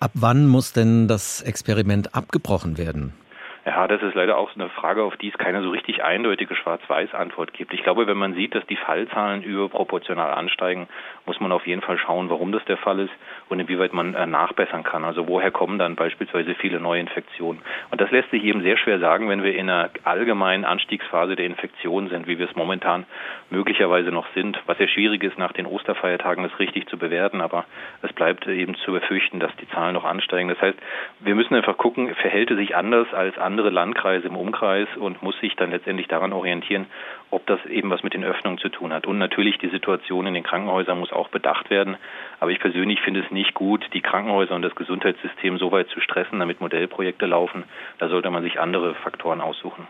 Ab 0.00 0.10
wann 0.14 0.46
muss 0.46 0.72
denn 0.72 1.08
das 1.08 1.42
Experiment 1.42 2.14
abgebrochen 2.14 2.76
werden? 2.76 3.14
Ja, 3.66 3.88
das 3.88 4.00
ist 4.00 4.14
leider 4.14 4.38
auch 4.38 4.48
so 4.52 4.60
eine 4.60 4.70
Frage, 4.70 5.02
auf 5.02 5.16
die 5.16 5.26
es 5.28 5.38
keine 5.38 5.60
so 5.60 5.70
richtig 5.70 6.04
eindeutige 6.04 6.54
Schwarz-Weiß-Antwort 6.54 7.52
gibt. 7.52 7.74
Ich 7.74 7.82
glaube, 7.82 8.06
wenn 8.06 8.16
man 8.16 8.34
sieht, 8.34 8.54
dass 8.54 8.64
die 8.66 8.76
Fallzahlen 8.76 9.42
überproportional 9.42 10.32
ansteigen, 10.34 10.86
muss 11.24 11.40
man 11.40 11.50
auf 11.50 11.66
jeden 11.66 11.82
Fall 11.82 11.98
schauen, 11.98 12.30
warum 12.30 12.52
das 12.52 12.64
der 12.66 12.76
Fall 12.76 13.00
ist 13.00 13.12
und 13.48 13.58
inwieweit 13.58 13.92
man 13.92 14.14
äh, 14.14 14.24
nachbessern 14.24 14.84
kann. 14.84 15.02
Also 15.04 15.26
woher 15.26 15.50
kommen 15.50 15.80
dann 15.80 15.96
beispielsweise 15.96 16.54
viele 16.54 16.78
neue 16.78 17.00
Infektionen? 17.00 17.60
Und 17.90 18.00
das 18.00 18.12
lässt 18.12 18.30
sich 18.30 18.44
eben 18.44 18.62
sehr 18.62 18.76
schwer 18.76 19.00
sagen, 19.00 19.28
wenn 19.28 19.42
wir 19.42 19.56
in 19.56 19.68
einer 19.68 19.90
allgemeinen 20.04 20.64
Anstiegsphase 20.64 21.34
der 21.34 21.46
Infektion 21.46 22.08
sind, 22.08 22.28
wie 22.28 22.38
wir 22.38 22.48
es 22.48 22.54
momentan 22.54 23.04
möglicherweise 23.50 24.10
noch 24.10 24.26
sind. 24.32 24.60
Was 24.66 24.78
sehr 24.78 24.86
schwierig 24.86 25.24
ist, 25.24 25.38
nach 25.38 25.52
den 25.52 25.66
Osterfeiertagen 25.66 26.44
das 26.44 26.56
richtig 26.60 26.88
zu 26.88 26.98
bewerten, 26.98 27.40
aber 27.40 27.64
es 28.02 28.12
bleibt 28.12 28.46
eben 28.46 28.76
zu 28.76 28.92
befürchten, 28.92 29.40
dass 29.40 29.54
die 29.56 29.68
Zahlen 29.70 29.94
noch 29.94 30.04
ansteigen. 30.04 30.48
Das 30.48 30.60
heißt, 30.60 30.78
wir 31.18 31.34
müssen 31.34 31.56
einfach 31.56 31.76
gucken, 31.76 32.14
verhält 32.14 32.52
es 32.52 32.58
sich 32.58 32.76
anders 32.76 33.12
als 33.12 33.36
andere 33.38 33.55
andere 33.56 33.70
Landkreise 33.70 34.26
im 34.26 34.36
Umkreis 34.36 34.86
und 34.98 35.22
muss 35.22 35.34
sich 35.40 35.56
dann 35.56 35.70
letztendlich 35.70 36.08
daran 36.08 36.34
orientieren, 36.34 36.84
ob 37.30 37.46
das 37.46 37.64
eben 37.64 37.88
was 37.88 38.02
mit 38.02 38.12
den 38.12 38.22
Öffnungen 38.22 38.58
zu 38.58 38.68
tun 38.68 38.92
hat. 38.92 39.06
Und 39.06 39.16
natürlich 39.16 39.56
die 39.56 39.70
Situation 39.70 40.26
in 40.26 40.34
den 40.34 40.42
Krankenhäusern 40.42 41.00
muss 41.00 41.10
auch 41.10 41.28
bedacht 41.30 41.70
werden. 41.70 41.96
Aber 42.38 42.50
ich 42.50 42.60
persönlich 42.60 43.00
finde 43.00 43.20
es 43.20 43.30
nicht 43.30 43.54
gut, 43.54 43.82
die 43.94 44.02
Krankenhäuser 44.02 44.54
und 44.54 44.60
das 44.60 44.74
Gesundheitssystem 44.74 45.56
so 45.56 45.72
weit 45.72 45.88
zu 45.88 46.02
stressen, 46.02 46.38
damit 46.38 46.60
Modellprojekte 46.60 47.24
laufen. 47.24 47.64
Da 47.98 48.10
sollte 48.10 48.28
man 48.28 48.42
sich 48.42 48.60
andere 48.60 48.94
Faktoren 48.96 49.40
aussuchen. 49.40 49.88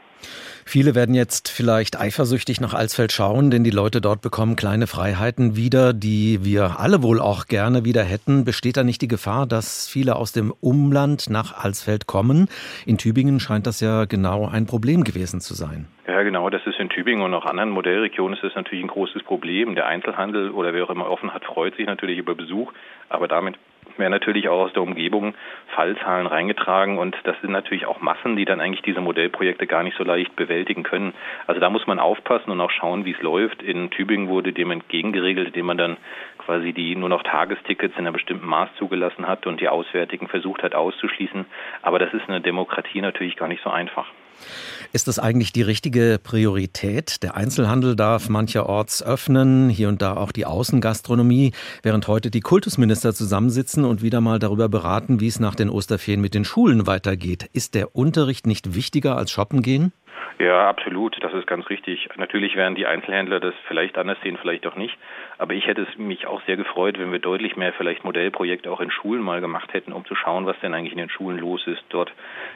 Viele 0.68 0.96
werden 0.96 1.14
jetzt 1.14 1.48
vielleicht 1.48 1.98
eifersüchtig 1.98 2.60
nach 2.60 2.74
Alsfeld 2.74 3.12
schauen, 3.12 3.52
denn 3.52 3.62
die 3.62 3.70
Leute 3.70 4.00
dort 4.00 4.20
bekommen 4.20 4.56
kleine 4.56 4.88
Freiheiten 4.88 5.54
wieder, 5.54 5.92
die 5.92 6.44
wir 6.44 6.80
alle 6.80 7.04
wohl 7.04 7.20
auch 7.20 7.46
gerne 7.46 7.84
wieder 7.84 8.02
hätten. 8.02 8.44
Besteht 8.44 8.76
da 8.76 8.82
nicht 8.82 9.00
die 9.00 9.06
Gefahr, 9.06 9.46
dass 9.46 9.88
viele 9.88 10.16
aus 10.16 10.32
dem 10.32 10.52
Umland 10.60 11.30
nach 11.30 11.62
Alsfeld 11.62 12.08
kommen? 12.08 12.48
In 12.84 12.98
Tübingen 12.98 13.38
scheint 13.38 13.68
das 13.68 13.80
ja 13.80 14.06
genau 14.06 14.48
ein 14.48 14.66
Problem 14.66 15.04
gewesen 15.04 15.40
zu 15.40 15.54
sein. 15.54 15.86
Ja, 16.08 16.22
genau. 16.24 16.50
Das 16.50 16.66
ist 16.66 16.80
in 16.80 16.88
Tübingen 16.88 17.22
und 17.22 17.34
auch 17.34 17.44
anderen 17.44 17.70
Modellregionen 17.70 18.34
ist 18.34 18.42
das 18.42 18.54
natürlich 18.56 18.84
ein 18.84 18.88
großes 18.88 19.22
Problem. 19.22 19.76
Der 19.76 19.86
Einzelhandel 19.86 20.50
oder 20.50 20.74
wer 20.74 20.84
auch 20.84 20.90
immer 20.90 21.08
offen 21.08 21.32
hat, 21.32 21.44
freut 21.44 21.76
sich 21.76 21.86
natürlich 21.86 22.18
über 22.18 22.34
Besuch, 22.34 22.72
aber 23.08 23.28
damit 23.28 23.56
werden 23.96 24.12
natürlich 24.12 24.48
auch 24.48 24.66
aus 24.66 24.72
der 24.72 24.82
Umgebung 24.82 25.34
Fallzahlen 25.74 26.26
reingetragen 26.26 26.98
und 26.98 27.16
das 27.24 27.40
sind 27.40 27.50
natürlich 27.50 27.86
auch 27.86 28.00
Massen, 28.00 28.36
die 28.36 28.44
dann 28.44 28.60
eigentlich 28.60 28.82
diese 28.82 29.00
Modellprojekte 29.00 29.66
gar 29.66 29.82
nicht 29.82 29.96
so 29.96 30.04
leicht 30.04 30.34
bewältigen 30.36 30.82
können. 30.82 31.14
Also 31.46 31.60
da 31.60 31.70
muss 31.70 31.86
man 31.86 31.98
aufpassen 31.98 32.50
und 32.50 32.60
auch 32.60 32.70
schauen, 32.70 33.04
wie 33.04 33.12
es 33.12 33.22
läuft. 33.22 33.62
In 33.62 33.90
Tübingen 33.90 34.28
wurde 34.28 34.52
dem 34.52 34.70
entgegengeregelt, 34.70 35.48
indem 35.48 35.66
man 35.66 35.78
dann 35.78 35.96
quasi 36.38 36.72
die 36.72 36.94
nur 36.96 37.08
noch 37.08 37.22
Tagestickets 37.22 37.94
in 37.96 38.06
einem 38.06 38.14
bestimmten 38.14 38.46
Maß 38.46 38.70
zugelassen 38.78 39.26
hat 39.26 39.46
und 39.46 39.60
die 39.60 39.68
Auswärtigen 39.68 40.28
versucht 40.28 40.62
hat 40.62 40.74
auszuschließen. 40.74 41.46
Aber 41.82 41.98
das 41.98 42.12
ist 42.12 42.26
in 42.26 42.32
der 42.32 42.40
Demokratie 42.40 43.00
natürlich 43.00 43.36
gar 43.36 43.48
nicht 43.48 43.62
so 43.62 43.70
einfach. 43.70 44.06
Ist 44.92 45.08
das 45.08 45.18
eigentlich 45.18 45.52
die 45.52 45.62
richtige 45.62 46.18
Priorität? 46.22 47.22
Der 47.22 47.36
Einzelhandel 47.36 47.96
darf 47.96 48.28
mancherorts 48.28 49.02
öffnen, 49.02 49.68
hier 49.68 49.88
und 49.88 50.00
da 50.00 50.16
auch 50.16 50.32
die 50.32 50.46
Außengastronomie, 50.46 51.52
während 51.82 52.08
heute 52.08 52.30
die 52.30 52.40
Kultusminister 52.40 53.12
zusammensitzen 53.12 53.84
und 53.84 54.02
wieder 54.02 54.20
mal 54.20 54.38
darüber 54.38 54.68
beraten, 54.68 55.20
wie 55.20 55.28
es 55.28 55.40
nach 55.40 55.54
den 55.54 55.70
Osterferien 55.70 56.20
mit 56.20 56.34
den 56.34 56.44
Schulen 56.44 56.86
weitergeht. 56.86 57.48
Ist 57.52 57.74
der 57.74 57.94
Unterricht 57.96 58.46
nicht 58.46 58.74
wichtiger 58.74 59.16
als 59.16 59.30
shoppen 59.30 59.62
gehen? 59.62 59.92
Ja, 60.38 60.68
absolut. 60.68 61.16
Das 61.22 61.32
ist 61.32 61.46
ganz 61.46 61.70
richtig. 61.70 62.10
Natürlich 62.16 62.56
werden 62.56 62.74
die 62.74 62.86
Einzelhändler 62.86 63.40
das 63.40 63.54
vielleicht 63.68 63.96
anders 63.96 64.18
sehen, 64.22 64.36
vielleicht 64.38 64.66
auch 64.66 64.76
nicht. 64.76 64.94
Aber 65.38 65.54
ich 65.54 65.66
hätte 65.66 65.86
es 65.90 65.96
mich 65.96 66.26
auch 66.26 66.42
sehr 66.42 66.58
gefreut, 66.58 66.98
wenn 66.98 67.10
wir 67.10 67.20
deutlich 67.20 67.56
mehr 67.56 67.72
vielleicht 67.72 68.04
Modellprojekte 68.04 68.70
auch 68.70 68.80
in 68.80 68.90
Schulen 68.90 69.22
mal 69.22 69.40
gemacht 69.40 69.72
hätten, 69.72 69.94
um 69.94 70.04
zu 70.04 70.14
schauen, 70.14 70.44
was 70.44 70.58
denn 70.60 70.74
eigentlich 70.74 70.92
in 70.92 70.98
den 70.98 71.08
Schulen 71.08 71.38
los 71.38 71.66
ist. 71.66 71.82
Dort 71.88 72.12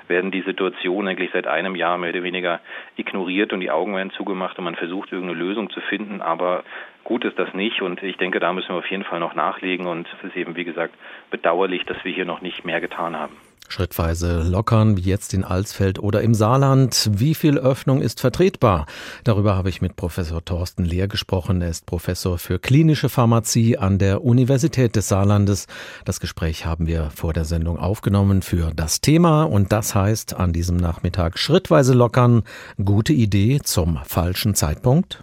werden 0.08 0.30
die 0.30 0.42
Situationen 0.42 1.08
eigentlich 1.08 1.30
seit 1.32 1.46
einem 1.46 1.74
Jahr 1.74 1.96
mehr 1.96 2.10
oder 2.10 2.22
weniger 2.22 2.60
ignoriert 2.96 3.54
und 3.54 3.60
die 3.60 3.70
Augen 3.70 3.96
werden 3.96 4.10
zugemacht 4.10 4.58
und 4.58 4.64
man 4.64 4.76
versucht 4.76 5.10
irgendeine 5.10 5.40
Lösung 5.40 5.70
zu 5.70 5.80
finden. 5.80 6.20
Aber 6.20 6.64
gut 7.04 7.24
ist 7.24 7.38
das 7.38 7.54
nicht 7.54 7.80
und 7.80 8.02
ich 8.02 8.18
denke, 8.18 8.40
da 8.40 8.52
müssen 8.52 8.70
wir 8.70 8.78
auf 8.78 8.90
jeden 8.90 9.04
Fall 9.04 9.20
noch 9.20 9.34
nachlegen 9.34 9.86
und 9.86 10.06
es 10.18 10.28
ist 10.28 10.36
eben, 10.36 10.54
wie 10.54 10.64
gesagt, 10.64 10.94
bedauerlich, 11.30 11.86
dass 11.86 12.04
wir 12.04 12.12
hier 12.12 12.26
noch 12.26 12.42
nicht 12.42 12.66
mehr 12.66 12.82
getan 12.82 13.18
haben 13.18 13.36
schrittweise 13.72 14.42
lockern, 14.42 14.96
wie 14.96 15.02
jetzt 15.02 15.34
in 15.34 15.44
Alsfeld 15.44 15.98
oder 15.98 16.22
im 16.22 16.34
Saarland. 16.34 17.10
Wie 17.12 17.34
viel 17.34 17.58
Öffnung 17.58 18.02
ist 18.02 18.20
vertretbar? 18.20 18.86
Darüber 19.24 19.56
habe 19.56 19.68
ich 19.68 19.80
mit 19.80 19.96
Professor 19.96 20.44
Thorsten 20.44 20.84
Lehr 20.84 21.08
gesprochen. 21.08 21.62
Er 21.62 21.70
ist 21.70 21.86
Professor 21.86 22.38
für 22.38 22.58
klinische 22.58 23.08
Pharmazie 23.08 23.78
an 23.78 23.98
der 23.98 24.24
Universität 24.24 24.96
des 24.96 25.08
Saarlandes. 25.08 25.66
Das 26.04 26.20
Gespräch 26.20 26.66
haben 26.66 26.86
wir 26.86 27.10
vor 27.14 27.32
der 27.32 27.44
Sendung 27.44 27.78
aufgenommen 27.78 28.42
für 28.42 28.72
das 28.74 29.00
Thema 29.00 29.44
und 29.44 29.72
das 29.72 29.94
heißt 29.94 30.34
an 30.34 30.52
diesem 30.52 30.76
Nachmittag 30.76 31.38
schrittweise 31.38 31.94
lockern. 31.94 32.42
Gute 32.82 33.12
Idee 33.12 33.60
zum 33.62 33.98
falschen 34.04 34.54
Zeitpunkt. 34.54 35.22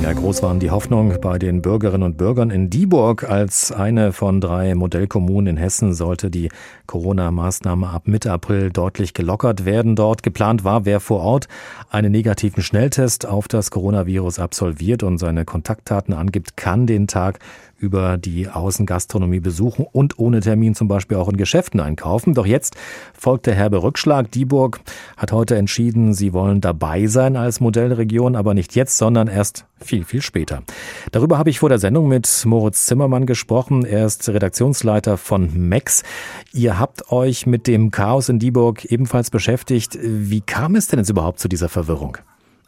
Ja, 0.00 0.12
groß 0.12 0.42
waren 0.42 0.58
die 0.58 0.70
Hoffnung 0.70 1.20
bei 1.20 1.38
den 1.38 1.60
Bürgerinnen 1.60 2.02
und 2.02 2.16
Bürgern 2.16 2.50
in 2.50 2.70
Dieburg. 2.70 3.28
Als 3.28 3.70
eine 3.72 4.12
von 4.12 4.40
drei 4.40 4.74
Modellkommunen 4.74 5.56
in 5.56 5.56
Hessen 5.56 5.94
sollte 5.94 6.30
die 6.30 6.48
Corona-Maßnahme 6.86 7.88
ab 7.88 8.08
Mitte 8.08 8.32
April 8.32 8.70
deutlich 8.70 9.14
gelockert 9.14 9.64
werden. 9.64 9.94
Dort 9.94 10.22
geplant 10.22 10.64
war, 10.64 10.84
wer 10.84 11.00
vor 11.00 11.20
Ort 11.20 11.48
einen 11.90 12.10
negativen 12.10 12.62
Schnelltest 12.62 13.26
auf 13.26 13.48
das 13.48 13.70
Coronavirus 13.70 14.38
absolviert 14.38 15.02
und 15.02 15.18
seine 15.18 15.44
Kontaktdaten 15.44 16.14
angibt, 16.14 16.56
kann 16.56 16.86
den 16.86 17.06
Tag 17.06 17.38
über 17.82 18.16
die 18.16 18.48
Außengastronomie 18.48 19.40
besuchen 19.40 19.84
und 19.90 20.18
ohne 20.18 20.40
Termin 20.40 20.74
zum 20.74 20.88
Beispiel 20.88 21.16
auch 21.16 21.28
in 21.28 21.36
Geschäften 21.36 21.80
einkaufen. 21.80 22.32
Doch 22.32 22.46
jetzt 22.46 22.76
folgt 23.12 23.46
der 23.46 23.54
herbe 23.54 23.82
Rückschlag. 23.82 24.30
Dieburg 24.30 24.80
hat 25.16 25.32
heute 25.32 25.56
entschieden, 25.56 26.14
sie 26.14 26.32
wollen 26.32 26.60
dabei 26.60 27.06
sein 27.08 27.36
als 27.36 27.60
Modellregion, 27.60 28.36
aber 28.36 28.54
nicht 28.54 28.76
jetzt, 28.76 28.96
sondern 28.96 29.26
erst 29.26 29.66
viel, 29.80 30.04
viel 30.04 30.22
später. 30.22 30.62
Darüber 31.10 31.38
habe 31.38 31.50
ich 31.50 31.58
vor 31.58 31.68
der 31.68 31.80
Sendung 31.80 32.06
mit 32.06 32.44
Moritz 32.46 32.86
Zimmermann 32.86 33.26
gesprochen. 33.26 33.84
Er 33.84 34.06
ist 34.06 34.28
Redaktionsleiter 34.28 35.16
von 35.16 35.50
MEX. 35.68 36.04
Ihr 36.52 36.78
habt 36.78 37.10
euch 37.10 37.46
mit 37.46 37.66
dem 37.66 37.90
Chaos 37.90 38.28
in 38.28 38.38
Dieburg 38.38 38.84
ebenfalls 38.84 39.30
beschäftigt. 39.30 39.98
Wie 40.00 40.40
kam 40.40 40.76
es 40.76 40.86
denn 40.86 41.00
jetzt 41.00 41.10
überhaupt 41.10 41.40
zu 41.40 41.48
dieser 41.48 41.68
Verwirrung? 41.68 42.18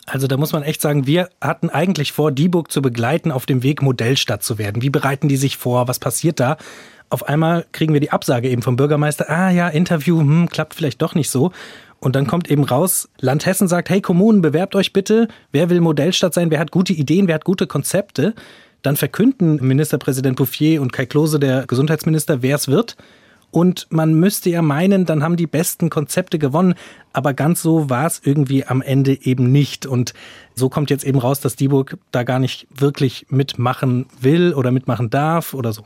Also 0.07 0.27
da 0.27 0.37
muss 0.37 0.53
man 0.53 0.63
echt 0.63 0.81
sagen, 0.81 1.07
wir 1.07 1.31
hatten 1.41 1.71
eigentlich 1.71 2.13
vor, 2.13 2.31
Dieburg 2.31 2.71
zu 2.71 2.83
begleiten, 2.83 3.33
auf 3.33 3.47
dem 3.47 3.63
Weg 3.63 3.83
Modellstadt 3.83 4.43
zu 4.43 4.59
werden. 4.59 4.83
Wie 4.83 4.91
bereiten 4.91 5.29
die 5.29 5.37
sich 5.37 5.57
vor? 5.57 5.89
Was 5.89 5.99
passiert 5.99 6.41
da? 6.41 6.57
Auf 7.09 7.29
einmal 7.29 7.65
kriegen 7.73 7.93
wir 7.93 8.01
die 8.01 8.11
Absage 8.11 8.49
eben 8.49 8.63
vom 8.63 8.77
Bürgermeister, 8.77 9.31
ah 9.31 9.51
ja, 9.51 9.69
Interview, 9.69 10.19
hm, 10.19 10.49
klappt 10.49 10.75
vielleicht 10.75 11.01
doch 11.01 11.15
nicht 11.15 11.31
so. 11.31 11.53
Und 12.01 12.17
dann 12.17 12.27
kommt 12.27 12.51
eben 12.51 12.65
raus, 12.65 13.09
Land 13.19 13.47
Hessen 13.47 13.69
sagt, 13.69 13.89
hey 13.89 14.03
Kommunen, 14.03 14.43
bewerbt 14.43 14.75
euch 14.75 14.93
bitte. 14.93 15.29
Wer 15.53 15.71
will 15.71 15.81
Modellstadt 15.81 16.35
sein? 16.35 16.51
Wer 16.51 16.59
hat 16.59 16.71
gute 16.71 16.93
Ideen? 16.93 17.29
Wer 17.29 17.37
hat 17.37 17.45
gute 17.45 17.67
Konzepte? 17.67 18.35
Dann 18.83 18.97
verkünden 18.97 19.57
Ministerpräsident 19.67 20.37
Bouffier 20.37 20.83
und 20.83 20.93
Kai 20.93 21.07
Klose, 21.07 21.41
der 21.41 21.67
Gesundheitsminister, 21.67 22.43
wer 22.43 22.57
es 22.57 22.69
wird. 22.69 22.97
Und 23.55 23.87
man 23.91 24.15
müsste 24.15 24.51
ja 24.51 24.63
meinen, 24.63 25.07
dann 25.07 25.23
haben 25.23 25.37
die 25.37 25.47
besten 25.47 25.89
Konzepte 25.89 26.41
gewonnen. 26.41 26.75
Aber 27.13 27.35
ganz 27.35 27.63
so 27.63 27.89
war 27.89 28.05
es 28.05 28.21
irgendwie 28.25 28.67
am 28.67 28.83
Ende 28.83 29.17
eben 29.25 29.53
nicht. 29.53 29.87
Und 29.87 30.13
so 30.57 30.69
kommt 30.69 30.91
jetzt 30.91 31.05
eben 31.05 31.21
raus, 31.21 31.39
dass 31.39 31.55
Dieburg 31.55 31.97
da 32.11 32.25
gar 32.25 32.41
nicht 32.41 32.67
wirklich 32.75 33.27
mitmachen 33.29 34.07
will 34.21 34.55
oder 34.55 34.73
mitmachen 34.73 35.09
darf 35.09 35.55
oder 35.55 35.73
so. 35.73 35.85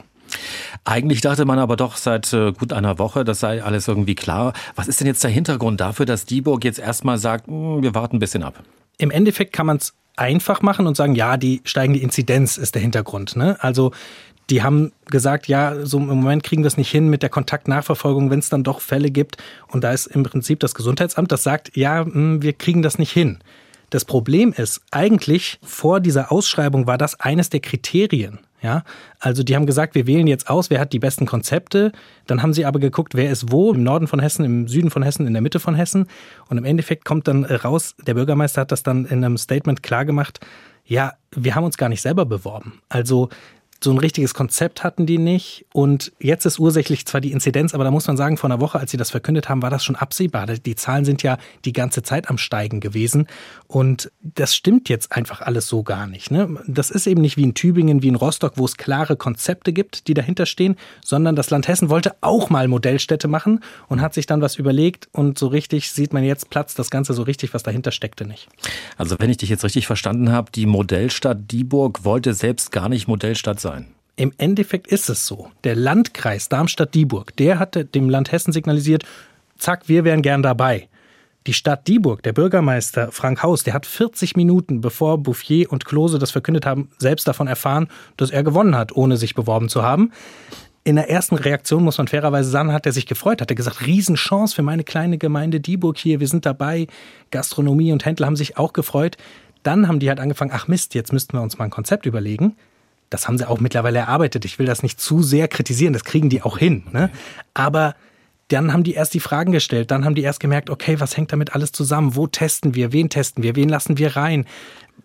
Eigentlich 0.84 1.20
dachte 1.20 1.44
man 1.44 1.58
aber 1.58 1.76
doch 1.76 1.98
seit 1.98 2.32
äh, 2.32 2.52
gut 2.52 2.72
einer 2.72 2.98
Woche, 2.98 3.22
das 3.22 3.40
sei 3.40 3.62
alles 3.62 3.86
irgendwie 3.86 4.14
klar. 4.14 4.54
Was 4.74 4.88
ist 4.88 5.00
denn 5.00 5.06
jetzt 5.06 5.22
der 5.22 5.30
Hintergrund 5.30 5.78
dafür, 5.82 6.06
dass 6.06 6.24
Dieburg 6.24 6.64
jetzt 6.64 6.78
erstmal 6.78 7.18
sagt, 7.18 7.48
hm, 7.48 7.82
wir 7.82 7.94
warten 7.94 8.16
ein 8.16 8.20
bisschen 8.20 8.44
ab? 8.44 8.62
Im 8.96 9.10
Endeffekt 9.10 9.52
kann 9.52 9.66
man 9.66 9.76
es 9.76 9.92
einfach 10.18 10.62
machen 10.62 10.86
und 10.86 10.96
sagen, 10.96 11.14
ja, 11.14 11.36
die 11.36 11.60
steigende 11.64 12.00
Inzidenz 12.00 12.56
ist 12.56 12.74
der 12.74 12.82
Hintergrund. 12.82 13.36
Ne? 13.36 13.56
Also 13.60 13.92
die 14.50 14.62
haben 14.62 14.92
gesagt, 15.06 15.46
ja, 15.46 15.84
so 15.84 15.98
im 15.98 16.06
Moment 16.06 16.42
kriegen 16.42 16.62
wir 16.62 16.68
es 16.68 16.76
nicht 16.76 16.90
hin 16.90 17.08
mit 17.08 17.22
der 17.22 17.28
Kontaktnachverfolgung, 17.28 18.30
wenn 18.30 18.38
es 18.38 18.48
dann 18.48 18.64
doch 18.64 18.80
Fälle 18.80 19.10
gibt. 19.10 19.36
Und 19.68 19.84
da 19.84 19.92
ist 19.92 20.06
im 20.06 20.22
Prinzip 20.22 20.60
das 20.60 20.74
Gesundheitsamt, 20.74 21.30
das 21.30 21.42
sagt, 21.42 21.76
ja, 21.76 22.04
hm, 22.04 22.42
wir 22.42 22.54
kriegen 22.54 22.82
das 22.82 22.98
nicht 22.98 23.12
hin. 23.12 23.38
Das 23.90 24.04
Problem 24.04 24.52
ist, 24.52 24.82
eigentlich 24.90 25.58
vor 25.62 26.00
dieser 26.00 26.30
Ausschreibung 26.30 26.86
war 26.86 26.98
das 26.98 27.18
eines 27.20 27.50
der 27.50 27.60
Kriterien. 27.60 28.40
Ja, 28.60 28.82
also 29.20 29.44
die 29.44 29.54
haben 29.54 29.66
gesagt, 29.66 29.94
wir 29.94 30.08
wählen 30.08 30.26
jetzt 30.26 30.50
aus, 30.50 30.68
wer 30.68 30.80
hat 30.80 30.92
die 30.92 30.98
besten 30.98 31.26
Konzepte. 31.26 31.92
Dann 32.26 32.42
haben 32.42 32.52
sie 32.52 32.64
aber 32.64 32.80
geguckt, 32.80 33.14
wer 33.14 33.30
ist 33.30 33.52
wo, 33.52 33.72
im 33.72 33.84
Norden 33.84 34.08
von 34.08 34.18
Hessen, 34.18 34.44
im 34.44 34.66
Süden 34.66 34.90
von 34.90 35.04
Hessen, 35.04 35.28
in 35.28 35.32
der 35.32 35.42
Mitte 35.42 35.60
von 35.60 35.76
Hessen. 35.76 36.08
Und 36.48 36.58
im 36.58 36.64
Endeffekt 36.64 37.04
kommt 37.04 37.28
dann 37.28 37.44
raus, 37.44 37.94
der 38.04 38.14
Bürgermeister 38.14 38.62
hat 38.62 38.72
das 38.72 38.82
dann 38.82 39.04
in 39.04 39.24
einem 39.24 39.38
Statement 39.38 39.84
klargemacht, 39.84 40.40
ja, 40.84 41.12
wir 41.36 41.54
haben 41.54 41.64
uns 41.64 41.76
gar 41.76 41.90
nicht 41.90 42.00
selber 42.00 42.24
beworben. 42.24 42.80
Also 42.88 43.28
so 43.80 43.92
ein 43.92 43.98
richtiges 43.98 44.34
Konzept 44.34 44.82
hatten 44.82 45.06
die 45.06 45.18
nicht. 45.18 45.64
Und 45.72 46.12
jetzt 46.18 46.44
ist 46.46 46.58
ursächlich 46.58 47.06
zwar 47.06 47.20
die 47.20 47.30
Inzidenz, 47.30 47.74
aber 47.74 47.84
da 47.84 47.92
muss 47.92 48.08
man 48.08 48.16
sagen, 48.16 48.36
vor 48.36 48.50
einer 48.50 48.60
Woche, 48.60 48.78
als 48.78 48.90
sie 48.90 48.96
das 48.96 49.10
verkündet 49.10 49.48
haben, 49.48 49.62
war 49.62 49.70
das 49.70 49.84
schon 49.84 49.94
absehbar. 49.94 50.46
Die 50.46 50.74
Zahlen 50.74 51.04
sind 51.04 51.22
ja 51.22 51.38
die 51.64 51.72
ganze 51.72 52.02
Zeit 52.02 52.28
am 52.28 52.38
Steigen 52.38 52.80
gewesen. 52.80 53.28
Und 53.68 54.10
das 54.20 54.56
stimmt 54.56 54.88
jetzt 54.88 55.12
einfach 55.12 55.42
alles 55.42 55.68
so 55.68 55.84
gar 55.84 56.08
nicht. 56.08 56.32
Ne? 56.32 56.58
Das 56.66 56.90
ist 56.90 57.06
eben 57.06 57.20
nicht 57.20 57.36
wie 57.36 57.44
in 57.44 57.54
Tübingen, 57.54 58.02
wie 58.02 58.08
in 58.08 58.16
Rostock, 58.16 58.54
wo 58.56 58.64
es 58.64 58.76
klare 58.76 59.16
Konzepte 59.16 59.72
gibt, 59.72 60.08
die 60.08 60.14
dahinter 60.14 60.46
stehen, 60.46 60.76
sondern 61.04 61.36
das 61.36 61.50
Land 61.50 61.68
Hessen 61.68 61.88
wollte 61.88 62.16
auch 62.20 62.50
mal 62.50 62.66
Modellstädte 62.66 63.28
machen 63.28 63.60
und 63.86 64.00
hat 64.00 64.12
sich 64.12 64.26
dann 64.26 64.40
was 64.40 64.56
überlegt. 64.56 65.08
Und 65.12 65.38
so 65.38 65.46
richtig 65.46 65.92
sieht 65.92 66.12
man 66.12 66.24
jetzt 66.24 66.50
platzt 66.50 66.80
das 66.80 66.90
Ganze 66.90 67.14
so 67.14 67.22
richtig, 67.22 67.54
was 67.54 67.62
dahinter 67.62 67.92
steckte 67.92 68.26
nicht. 68.26 68.48
Also 68.96 69.14
wenn 69.20 69.30
ich 69.30 69.36
dich 69.36 69.50
jetzt 69.50 69.64
richtig 69.64 69.86
verstanden 69.86 70.32
habe, 70.32 70.50
die 70.50 70.66
Modellstadt 70.66 71.52
Dieburg 71.52 72.04
wollte 72.04 72.34
selbst 72.34 72.72
gar 72.72 72.88
nicht 72.88 73.06
Modellstadt 73.06 73.60
sein 73.60 73.67
sein. 73.68 73.94
Im 74.16 74.32
Endeffekt 74.36 74.88
ist 74.88 75.08
es 75.08 75.26
so. 75.26 75.50
Der 75.62 75.76
Landkreis 75.76 76.48
Darmstadt-Dieburg, 76.48 77.36
der 77.36 77.58
hatte 77.58 77.84
dem 77.84 78.10
Land 78.10 78.32
Hessen 78.32 78.52
signalisiert, 78.52 79.04
zack, 79.58 79.88
wir 79.88 80.04
wären 80.04 80.22
gern 80.22 80.42
dabei. 80.42 80.88
Die 81.46 81.54
Stadt 81.54 81.86
Dieburg, 81.88 82.22
der 82.24 82.32
Bürgermeister 82.32 83.10
Frank 83.12 83.42
Haus, 83.42 83.62
der 83.62 83.74
hat 83.74 83.86
40 83.86 84.36
Minuten 84.36 84.80
bevor 84.80 85.18
Bouffier 85.18 85.72
und 85.72 85.84
Klose 85.84 86.18
das 86.18 86.30
verkündet 86.30 86.66
haben, 86.66 86.90
selbst 86.98 87.26
davon 87.26 87.46
erfahren, 87.46 87.88
dass 88.16 88.30
er 88.30 88.42
gewonnen 88.42 88.76
hat, 88.76 88.94
ohne 88.94 89.16
sich 89.16 89.34
beworben 89.34 89.68
zu 89.68 89.82
haben. 89.82 90.12
In 90.84 90.96
der 90.96 91.08
ersten 91.08 91.36
Reaktion, 91.36 91.84
muss 91.84 91.98
man 91.98 92.08
fairerweise 92.08 92.50
sagen, 92.50 92.72
hat 92.72 92.86
er 92.86 92.92
sich 92.92 93.06
gefreut, 93.06 93.40
hat 93.40 93.50
er 93.50 93.56
gesagt, 93.56 93.86
Riesenchance 93.86 94.54
für 94.54 94.62
meine 94.62 94.84
kleine 94.84 95.16
Gemeinde 95.16 95.60
Dieburg 95.60 95.96
hier, 95.96 96.20
wir 96.20 96.28
sind 96.28 96.44
dabei. 96.44 96.86
Gastronomie 97.30 97.92
und 97.92 98.04
Händler 98.04 98.26
haben 98.26 98.36
sich 98.36 98.58
auch 98.58 98.72
gefreut. 98.72 99.16
Dann 99.62 99.88
haben 99.88 100.00
die 100.00 100.08
halt 100.08 100.20
angefangen, 100.20 100.50
ach 100.52 100.68
Mist, 100.68 100.94
jetzt 100.94 101.12
müssten 101.12 101.34
wir 101.34 101.42
uns 101.42 101.58
mal 101.58 101.66
ein 101.66 101.70
Konzept 101.70 102.04
überlegen. 102.04 102.56
Das 103.10 103.26
haben 103.26 103.38
sie 103.38 103.48
auch 103.48 103.60
mittlerweile 103.60 103.98
erarbeitet. 103.98 104.44
Ich 104.44 104.58
will 104.58 104.66
das 104.66 104.82
nicht 104.82 105.00
zu 105.00 105.22
sehr 105.22 105.48
kritisieren, 105.48 105.92
das 105.92 106.04
kriegen 106.04 106.28
die 106.28 106.42
auch 106.42 106.58
hin. 106.58 106.84
Ne? 106.92 107.10
Aber 107.54 107.94
dann 108.48 108.72
haben 108.72 108.82
die 108.82 108.94
erst 108.94 109.14
die 109.14 109.20
Fragen 109.20 109.52
gestellt, 109.52 109.90
dann 109.90 110.04
haben 110.04 110.14
die 110.14 110.22
erst 110.22 110.40
gemerkt, 110.40 110.70
okay, 110.70 111.00
was 111.00 111.16
hängt 111.16 111.32
damit 111.32 111.54
alles 111.54 111.72
zusammen? 111.72 112.16
Wo 112.16 112.26
testen 112.26 112.74
wir? 112.74 112.92
Wen 112.92 113.10
testen 113.10 113.42
wir? 113.42 113.56
Wen 113.56 113.68
lassen 113.68 113.98
wir 113.98 114.16
rein? 114.16 114.46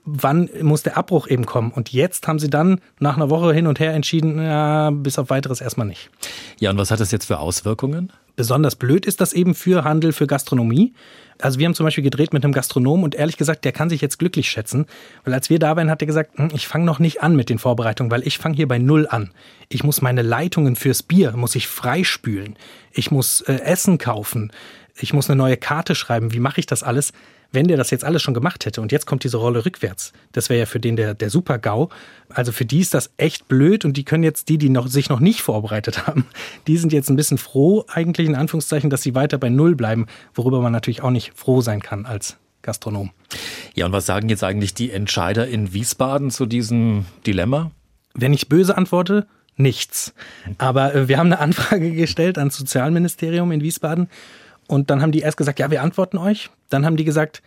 Wann 0.06 0.50
muss 0.62 0.84
der 0.84 0.98
Abbruch 0.98 1.28
eben 1.28 1.46
kommen? 1.46 1.72
Und 1.72 1.92
jetzt 1.92 2.28
haben 2.28 2.40
sie 2.40 2.50
dann 2.50 2.80
nach 3.00 3.16
einer 3.16 3.30
Woche 3.30 3.54
hin 3.54 3.68
und 3.68 3.80
her 3.80 3.94
entschieden, 3.94 4.42
ja, 4.42 4.90
bis 4.92 5.20
auf 5.20 5.30
weiteres 5.30 5.62
erstmal 5.62 5.88
nicht. 5.88 6.10
Ja, 6.60 6.72
und 6.72 6.78
was 6.78 6.92
hat 6.92 7.00
das 7.00 7.12
jetzt 7.12 7.26
für 7.26 7.40
Auswirkungen? 7.40 8.12
Besonders 8.36 8.76
blöd 8.76 9.06
ist 9.06 9.22
das 9.22 9.34
eben 9.34 9.54
für 9.54 9.84
Handel, 9.84 10.12
für 10.12 10.26
Gastronomie. 10.26 10.94
Also 11.40 11.60
wir 11.60 11.66
haben 11.66 11.76
zum 11.76 11.86
Beispiel 11.86 12.04
gedreht 12.04 12.34
mit 12.34 12.44
einem 12.44 12.54
Gastronom 12.54 13.04
und 13.04 13.16
ehrlich 13.16 13.38
gesagt, 13.38 13.66
der 13.66 13.72
kann 13.72 13.90
sich 13.90 14.02
jetzt 14.02 14.18
glücklich 14.18 14.50
schätzen, 14.50 14.86
weil 15.24 15.34
als 15.34 15.50
wir 15.50 15.60
da 15.60 15.76
waren, 15.76 15.90
hat 15.90 16.02
er 16.02 16.08
gesagt, 16.08 16.38
hm, 16.38 16.50
ich 16.54 16.68
fange 16.68 16.86
noch 16.86 17.00
nicht 17.00 17.22
an 17.22 17.36
mit 17.36 17.50
den 17.50 17.60
Vorbereitungen, 17.60 18.12
weil 18.12 18.26
ich 18.26 18.38
fange 18.38 18.56
hier 18.56 18.68
bei 18.68 18.80
Null 18.80 19.08
an. 19.08 19.32
Ich 19.70 19.84
muss 19.84 20.02
meine 20.02 20.22
Leitungen 20.22 20.76
fürs 20.76 21.04
Bier, 21.04 21.34
muss 21.34 21.56
ich 21.56 21.68
freispülen. 21.68 22.56
Ich 22.92 23.12
muss 23.12 23.42
äh, 23.42 23.56
Essen 23.56 23.98
kaufen. 23.98 24.52
Ich 24.96 25.14
muss 25.14 25.30
eine 25.30 25.38
neue 25.38 25.58
Karte 25.58 25.96
schreiben. 25.96 26.34
Wie 26.34 26.40
mache 26.40 26.60
ich 26.60 26.66
das 26.66 26.84
alles? 26.84 27.14
Wenn 27.54 27.68
der 27.68 27.78
das 27.78 27.92
jetzt 27.92 28.04
alles 28.04 28.22
schon 28.22 28.34
gemacht 28.34 28.66
hätte 28.66 28.82
und 28.82 28.92
jetzt 28.92 29.06
kommt 29.06 29.24
diese 29.24 29.38
Rolle 29.38 29.66
rückwärts, 29.66 30.12
das 30.32 30.50
wäre 30.50 30.60
ja 30.60 30.66
für 30.66 30.80
den 30.80 30.96
der, 30.96 31.14
der 31.14 31.30
Super-GAU. 31.30 31.90
Also 32.30 32.52
für 32.52 32.66
die 32.66 32.80
ist 32.80 32.94
das 32.94 33.14
echt 33.18 33.48
blöd 33.48 33.86
und 33.86 33.96
die 33.96 34.04
können 34.04 34.24
jetzt, 34.24 34.50
die, 34.50 34.58
die 34.58 34.70
noch, 34.70 34.88
sich 34.88 35.10
noch 35.10 35.20
nicht 35.20 35.42
vorbereitet 35.42 36.08
haben, 36.08 36.26
die 36.68 36.78
sind 36.78 36.92
jetzt 36.92 37.10
ein 37.10 37.16
bisschen 37.16 37.38
froh, 37.38 37.86
eigentlich 37.88 38.28
in 38.28 38.36
Anführungszeichen, 38.36 38.90
dass 38.90 39.04
sie 39.04 39.16
weiter 39.16 39.38
bei 39.38 39.50
Null 39.50 39.76
bleiben, 39.76 40.08
worüber 40.34 40.62
man 40.62 40.72
natürlich 40.72 41.04
auch 41.04 41.12
nicht 41.12 41.34
froh 41.36 41.62
sein 41.62 41.82
kann 41.82 42.06
als 42.06 42.38
Gastronom. 42.64 43.12
Ja, 43.76 43.86
und 43.86 43.92
was 43.92 44.06
sagen 44.06 44.30
jetzt 44.30 44.44
eigentlich 44.44 44.74
die 44.74 44.92
Entscheider 44.92 45.48
in 45.48 45.74
Wiesbaden 45.74 46.32
zu 46.32 46.46
diesem 46.46 47.06
Dilemma? 47.28 47.72
Wenn 48.16 48.34
ich 48.34 48.50
böse 48.50 48.78
antworte, 48.78 49.28
nichts. 49.58 50.14
Aber 50.58 50.96
äh, 50.96 51.08
wir 51.08 51.18
haben 51.18 51.28
eine 51.28 51.40
Anfrage 51.40 51.92
gestellt 51.92 52.38
ans 52.38 52.58
Sozialministerium 52.58 53.52
in 53.52 53.62
Wiesbaden 53.62 54.10
und 54.68 54.90
dann 54.90 55.02
haben 55.02 55.12
die 55.12 55.20
erst 55.20 55.38
gesagt, 55.38 55.60
ja, 55.60 55.72
wir 55.72 55.82
antworten 55.82 56.18
euch. 56.18 56.50
Dann 56.70 56.86
haben 56.86 56.98
die 56.98 57.04
gesagt, 57.04 57.42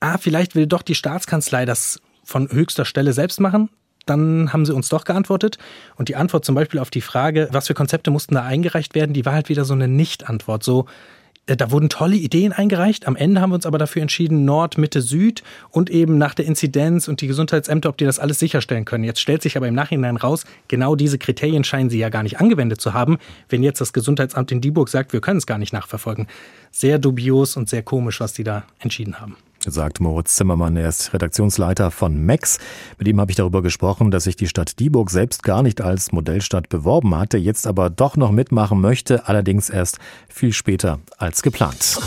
ah, 0.00 0.18
vielleicht 0.18 0.54
will 0.54 0.66
doch 0.66 0.82
die 0.82 0.94
Staatskanzlei 0.94 1.64
das 1.64 2.00
von 2.24 2.50
höchster 2.50 2.84
Stelle 2.84 3.12
selbst 3.12 3.40
machen. 3.40 3.70
Dann 4.06 4.52
haben 4.52 4.64
sie 4.64 4.74
uns 4.74 4.88
doch 4.88 5.04
geantwortet. 5.04 5.58
Und 5.96 6.08
die 6.08 6.16
Antwort 6.16 6.44
zum 6.44 6.54
Beispiel 6.54 6.80
auf 6.80 6.90
die 6.90 7.00
Frage, 7.00 7.48
was 7.52 7.66
für 7.66 7.74
Konzepte 7.74 8.10
mussten 8.10 8.34
da 8.34 8.42
eingereicht 8.42 8.94
werden, 8.94 9.12
die 9.12 9.24
war 9.24 9.34
halt 9.34 9.48
wieder 9.48 9.64
so 9.64 9.74
eine 9.74 9.88
Nicht-Antwort. 9.88 10.62
So, 10.62 10.86
da 11.56 11.70
wurden 11.70 11.88
tolle 11.88 12.16
Ideen 12.16 12.52
eingereicht. 12.52 13.06
Am 13.06 13.16
Ende 13.16 13.40
haben 13.40 13.50
wir 13.50 13.54
uns 13.54 13.66
aber 13.66 13.78
dafür 13.78 14.02
entschieden, 14.02 14.44
Nord, 14.44 14.78
Mitte, 14.78 15.00
Süd 15.00 15.42
und 15.70 15.90
eben 15.90 16.18
nach 16.18 16.34
der 16.34 16.46
Inzidenz 16.46 17.08
und 17.08 17.20
die 17.20 17.26
Gesundheitsämter, 17.26 17.88
ob 17.88 17.96
die 17.96 18.04
das 18.04 18.18
alles 18.18 18.38
sicherstellen 18.38 18.84
können. 18.84 19.04
Jetzt 19.04 19.20
stellt 19.20 19.42
sich 19.42 19.56
aber 19.56 19.68
im 19.68 19.74
Nachhinein 19.74 20.16
raus, 20.16 20.44
genau 20.68 20.94
diese 20.94 21.18
Kriterien 21.18 21.64
scheinen 21.64 21.90
sie 21.90 21.98
ja 21.98 22.08
gar 22.10 22.22
nicht 22.22 22.40
angewendet 22.40 22.80
zu 22.80 22.92
haben, 22.92 23.18
wenn 23.48 23.62
jetzt 23.62 23.80
das 23.80 23.92
Gesundheitsamt 23.92 24.52
in 24.52 24.60
Dieburg 24.60 24.88
sagt, 24.88 25.12
wir 25.12 25.20
können 25.20 25.38
es 25.38 25.46
gar 25.46 25.58
nicht 25.58 25.72
nachverfolgen. 25.72 26.26
Sehr 26.70 26.98
dubios 26.98 27.56
und 27.56 27.68
sehr 27.68 27.82
komisch, 27.82 28.20
was 28.20 28.32
die 28.32 28.44
da 28.44 28.64
entschieden 28.78 29.20
haben 29.20 29.36
sagt 29.66 30.00
Moritz 30.00 30.36
Zimmermann. 30.36 30.76
Er 30.76 30.88
ist 30.88 31.12
Redaktionsleiter 31.12 31.90
von 31.90 32.16
MEX. 32.16 32.58
Mit 32.98 33.08
ihm 33.08 33.20
habe 33.20 33.30
ich 33.30 33.36
darüber 33.36 33.62
gesprochen, 33.62 34.10
dass 34.10 34.24
sich 34.24 34.36
die 34.36 34.46
Stadt 34.46 34.78
Dieburg 34.78 35.10
selbst 35.10 35.42
gar 35.42 35.62
nicht 35.62 35.80
als 35.80 36.12
Modellstadt 36.12 36.68
beworben 36.68 37.16
hatte, 37.16 37.38
jetzt 37.38 37.66
aber 37.66 37.90
doch 37.90 38.16
noch 38.16 38.30
mitmachen 38.30 38.80
möchte, 38.80 39.28
allerdings 39.28 39.70
erst 39.70 39.98
viel 40.28 40.52
später 40.52 41.00
als 41.16 41.42
geplant. 41.42 41.98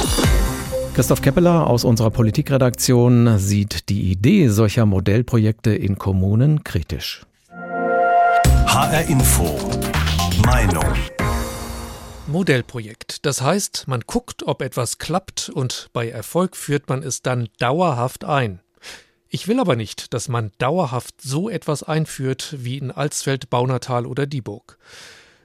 Christoph 0.93 1.21
Keppeler 1.21 1.67
aus 1.67 1.85
unserer 1.85 2.09
Politikredaktion 2.09 3.37
sieht 3.37 3.87
die 3.89 4.11
Idee 4.11 4.49
solcher 4.49 4.85
Modellprojekte 4.85 5.73
in 5.73 5.97
Kommunen 5.97 6.63
kritisch. 6.63 7.25
HR 8.67 9.07
Info. 9.07 9.57
Meinung. 10.45 10.83
Modellprojekt. 12.31 13.25
Das 13.25 13.41
heißt, 13.41 13.87
man 13.87 14.01
guckt, 14.01 14.43
ob 14.43 14.61
etwas 14.61 14.97
klappt 14.97 15.49
und 15.49 15.89
bei 15.93 16.09
Erfolg 16.09 16.55
führt 16.55 16.89
man 16.89 17.03
es 17.03 17.21
dann 17.21 17.49
dauerhaft 17.59 18.23
ein. 18.23 18.61
Ich 19.29 19.47
will 19.47 19.59
aber 19.59 19.75
nicht, 19.75 20.13
dass 20.13 20.27
man 20.27 20.51
dauerhaft 20.57 21.21
so 21.21 21.49
etwas 21.49 21.83
einführt 21.83 22.55
wie 22.57 22.77
in 22.77 22.91
Alsfeld, 22.91 23.49
Baunatal 23.49 24.05
oder 24.05 24.25
Dieburg. 24.25 24.77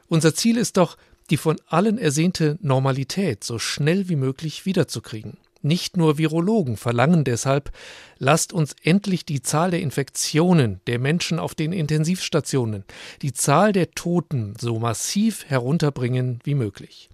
Unser 0.09 0.35
Ziel 0.35 0.57
ist 0.57 0.77
doch, 0.77 0.96
die 1.31 1.37
von 1.37 1.61
allen 1.66 1.99
ersehnte 1.99 2.59
Normalität 2.61 3.44
so 3.44 3.59
schnell 3.59 4.09
wie 4.09 4.16
möglich 4.16 4.66
wiederzukriegen. 4.66 5.38
Nicht 5.67 5.97
nur 5.97 6.17
Virologen 6.17 6.77
verlangen 6.77 7.25
deshalb, 7.25 7.73
lasst 8.19 8.53
uns 8.53 8.77
endlich 8.85 9.25
die 9.27 9.43
Zahl 9.43 9.73
der 9.73 9.81
Infektionen 9.81 10.81
der 10.87 11.01
Menschen 11.01 11.41
auf 11.41 11.57
den 11.57 11.73
Intensivstationen, 11.73 12.85
die 13.21 13.33
Zahl 13.33 13.73
der 13.73 13.91
Toten 13.91 14.55
so 14.61 14.79
massiv 14.79 15.45
herunterbringen 15.49 16.39
wie 16.45 16.55
möglich. 16.55 17.11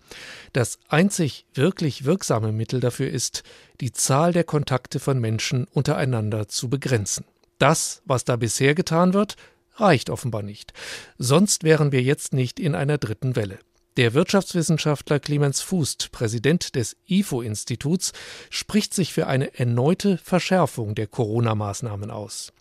Das 0.52 0.78
einzig 0.90 1.46
wirklich 1.54 2.04
wirksame 2.04 2.52
Mittel 2.52 2.80
dafür 2.80 3.08
ist, 3.08 3.42
die 3.80 3.92
Zahl 3.92 4.34
der 4.34 4.44
Kontakte 4.44 5.00
von 5.00 5.18
Menschen 5.18 5.64
untereinander 5.72 6.46
zu 6.46 6.68
begrenzen. 6.68 7.24
Das, 7.56 8.02
was 8.04 8.26
da 8.26 8.36
bisher 8.36 8.74
getan 8.74 9.14
wird, 9.14 9.36
reicht 9.76 10.10
offenbar 10.10 10.42
nicht. 10.42 10.74
Sonst 11.16 11.64
wären 11.64 11.90
wir 11.90 12.02
jetzt 12.02 12.34
nicht 12.34 12.60
in 12.60 12.74
einer 12.74 12.98
dritten 12.98 13.34
Welle. 13.34 13.58
Der 13.98 14.14
Wirtschaftswissenschaftler 14.14 15.20
Clemens 15.20 15.60
Fußt, 15.60 16.12
Präsident 16.12 16.76
des 16.76 16.96
IFO-Instituts, 17.08 18.12
spricht 18.48 18.94
sich 18.94 19.12
für 19.12 19.26
eine 19.26 19.58
erneute 19.58 20.16
Verschärfung 20.16 20.94
der 20.94 21.06
Corona-Maßnahmen 21.06 22.10
aus. 22.10 22.54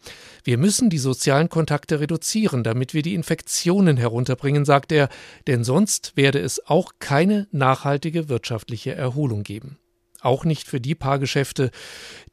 Wir 0.44 0.58
müssen 0.58 0.89
die 0.89 0.98
sozialen 0.98 1.48
Kontakte 1.48 2.02
reduzieren, 2.02 2.65
damit 2.65 2.94
wir 2.94 3.02
die 3.02 3.13
Infektionen 3.13 3.96
herunterbringen, 3.96 4.65
sagt 4.65 4.91
er, 4.91 5.08
denn 5.48 5.63
sonst 5.63 6.12
werde 6.17 6.39
es 6.39 6.67
auch 6.67 6.96
keine 7.00 7.48
nachhaltige 7.52 8.28
wirtschaftliche 8.28 8.94
Erholung 8.94 9.44
geben. 9.44 9.78
Auch 10.20 10.44
nicht 10.44 10.67
für 10.67 10.82
die 10.82 10.96
paar 10.96 11.17
Geschäfte, 11.17 11.72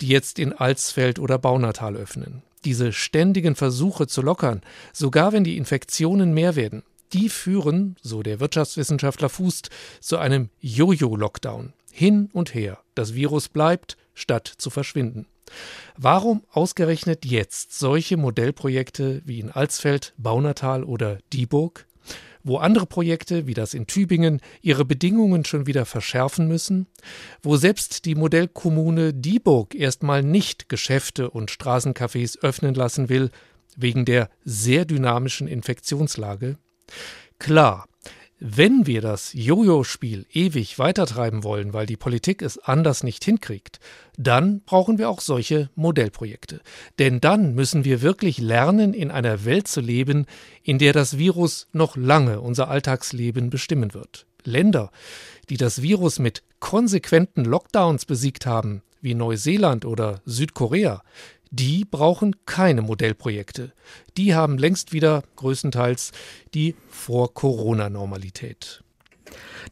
die 0.00 0.08
jetzt 0.08 0.40
in 0.40 0.52
Alsfeld 0.52 1.20
oder 1.20 1.38
Baunatal 1.38 1.94
öffnen. 1.94 2.42
Diese 2.64 2.92
ständigen 2.92 3.54
Versuche 3.54 4.08
zu 4.08 4.22
lockern, 4.22 4.60
sogar 4.92 5.32
wenn 5.32 5.44
die 5.44 5.56
Infektionen 5.56 6.34
mehr 6.34 6.56
werden, 6.56 6.82
die 7.12 7.28
führen, 7.28 7.96
so 8.02 8.22
der 8.22 8.40
Wirtschaftswissenschaftler 8.40 9.28
Fußt, 9.28 9.70
zu 10.00 10.18
einem 10.18 10.50
Jojo-Lockdown. 10.60 11.72
Hin 11.92 12.28
und 12.32 12.54
her. 12.54 12.78
Das 12.94 13.14
Virus 13.14 13.48
bleibt, 13.48 13.96
statt 14.14 14.52
zu 14.58 14.70
verschwinden. 14.70 15.26
Warum 15.96 16.42
ausgerechnet 16.50 17.24
jetzt 17.24 17.78
solche 17.78 18.16
Modellprojekte 18.16 19.22
wie 19.24 19.40
in 19.40 19.50
Alsfeld, 19.50 20.14
Baunatal 20.16 20.84
oder 20.84 21.18
Dieburg? 21.32 21.86
wo 22.44 22.56
andere 22.56 22.86
Projekte 22.86 23.46
wie 23.46 23.54
das 23.54 23.74
in 23.74 23.86
Tübingen 23.86 24.40
ihre 24.62 24.84
Bedingungen 24.84 25.44
schon 25.44 25.66
wieder 25.66 25.84
verschärfen 25.84 26.48
müssen, 26.48 26.86
wo 27.42 27.56
selbst 27.56 28.04
die 28.04 28.14
Modellkommune 28.14 29.12
Dieburg 29.12 29.74
erstmal 29.74 30.22
nicht 30.22 30.68
Geschäfte 30.68 31.30
und 31.30 31.50
Straßencafés 31.50 32.38
öffnen 32.40 32.74
lassen 32.74 33.08
will, 33.08 33.30
wegen 33.76 34.04
der 34.04 34.30
sehr 34.44 34.84
dynamischen 34.84 35.46
Infektionslage. 35.46 36.58
Klar, 37.38 37.86
wenn 38.40 38.86
wir 38.86 39.00
das 39.00 39.32
Jojo-Spiel 39.32 40.24
ewig 40.32 40.78
weitertreiben 40.78 41.42
wollen, 41.42 41.72
weil 41.72 41.86
die 41.86 41.96
Politik 41.96 42.40
es 42.40 42.58
anders 42.58 43.02
nicht 43.02 43.24
hinkriegt, 43.24 43.80
dann 44.16 44.60
brauchen 44.60 44.96
wir 44.96 45.08
auch 45.08 45.20
solche 45.20 45.70
Modellprojekte. 45.74 46.60
Denn 47.00 47.20
dann 47.20 47.54
müssen 47.56 47.84
wir 47.84 48.00
wirklich 48.00 48.38
lernen, 48.38 48.94
in 48.94 49.10
einer 49.10 49.44
Welt 49.44 49.66
zu 49.66 49.80
leben, 49.80 50.26
in 50.62 50.78
der 50.78 50.92
das 50.92 51.18
Virus 51.18 51.66
noch 51.72 51.96
lange 51.96 52.40
unser 52.40 52.68
Alltagsleben 52.68 53.50
bestimmen 53.50 53.92
wird. 53.92 54.26
Länder, 54.44 54.92
die 55.50 55.56
das 55.56 55.82
Virus 55.82 56.20
mit 56.20 56.44
konsequenten 56.60 57.44
Lockdowns 57.44 58.04
besiegt 58.04 58.46
haben, 58.46 58.82
wie 59.00 59.14
Neuseeland 59.14 59.84
oder 59.84 60.20
Südkorea, 60.26 61.02
die 61.50 61.84
brauchen 61.84 62.36
keine 62.46 62.82
Modellprojekte. 62.82 63.72
Die 64.16 64.34
haben 64.34 64.58
längst 64.58 64.92
wieder 64.92 65.22
größtenteils 65.36 66.12
die 66.54 66.74
Vor-Corona-Normalität. 66.88 68.82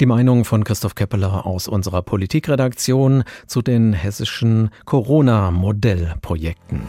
Die 0.00 0.06
Meinung 0.06 0.44
von 0.44 0.64
Christoph 0.64 0.94
Keppeler 0.94 1.46
aus 1.46 1.68
unserer 1.68 2.02
Politikredaktion 2.02 3.24
zu 3.46 3.62
den 3.62 3.92
hessischen 3.92 4.70
Corona-Modellprojekten. 4.84 6.82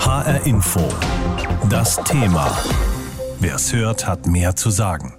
HR 0.00 0.46
Info. 0.46 0.88
Das 1.68 1.96
Thema. 2.04 2.56
Wer 3.40 3.56
es 3.56 3.72
hört, 3.72 4.06
hat 4.06 4.26
mehr 4.26 4.56
zu 4.56 4.70
sagen. 4.70 5.14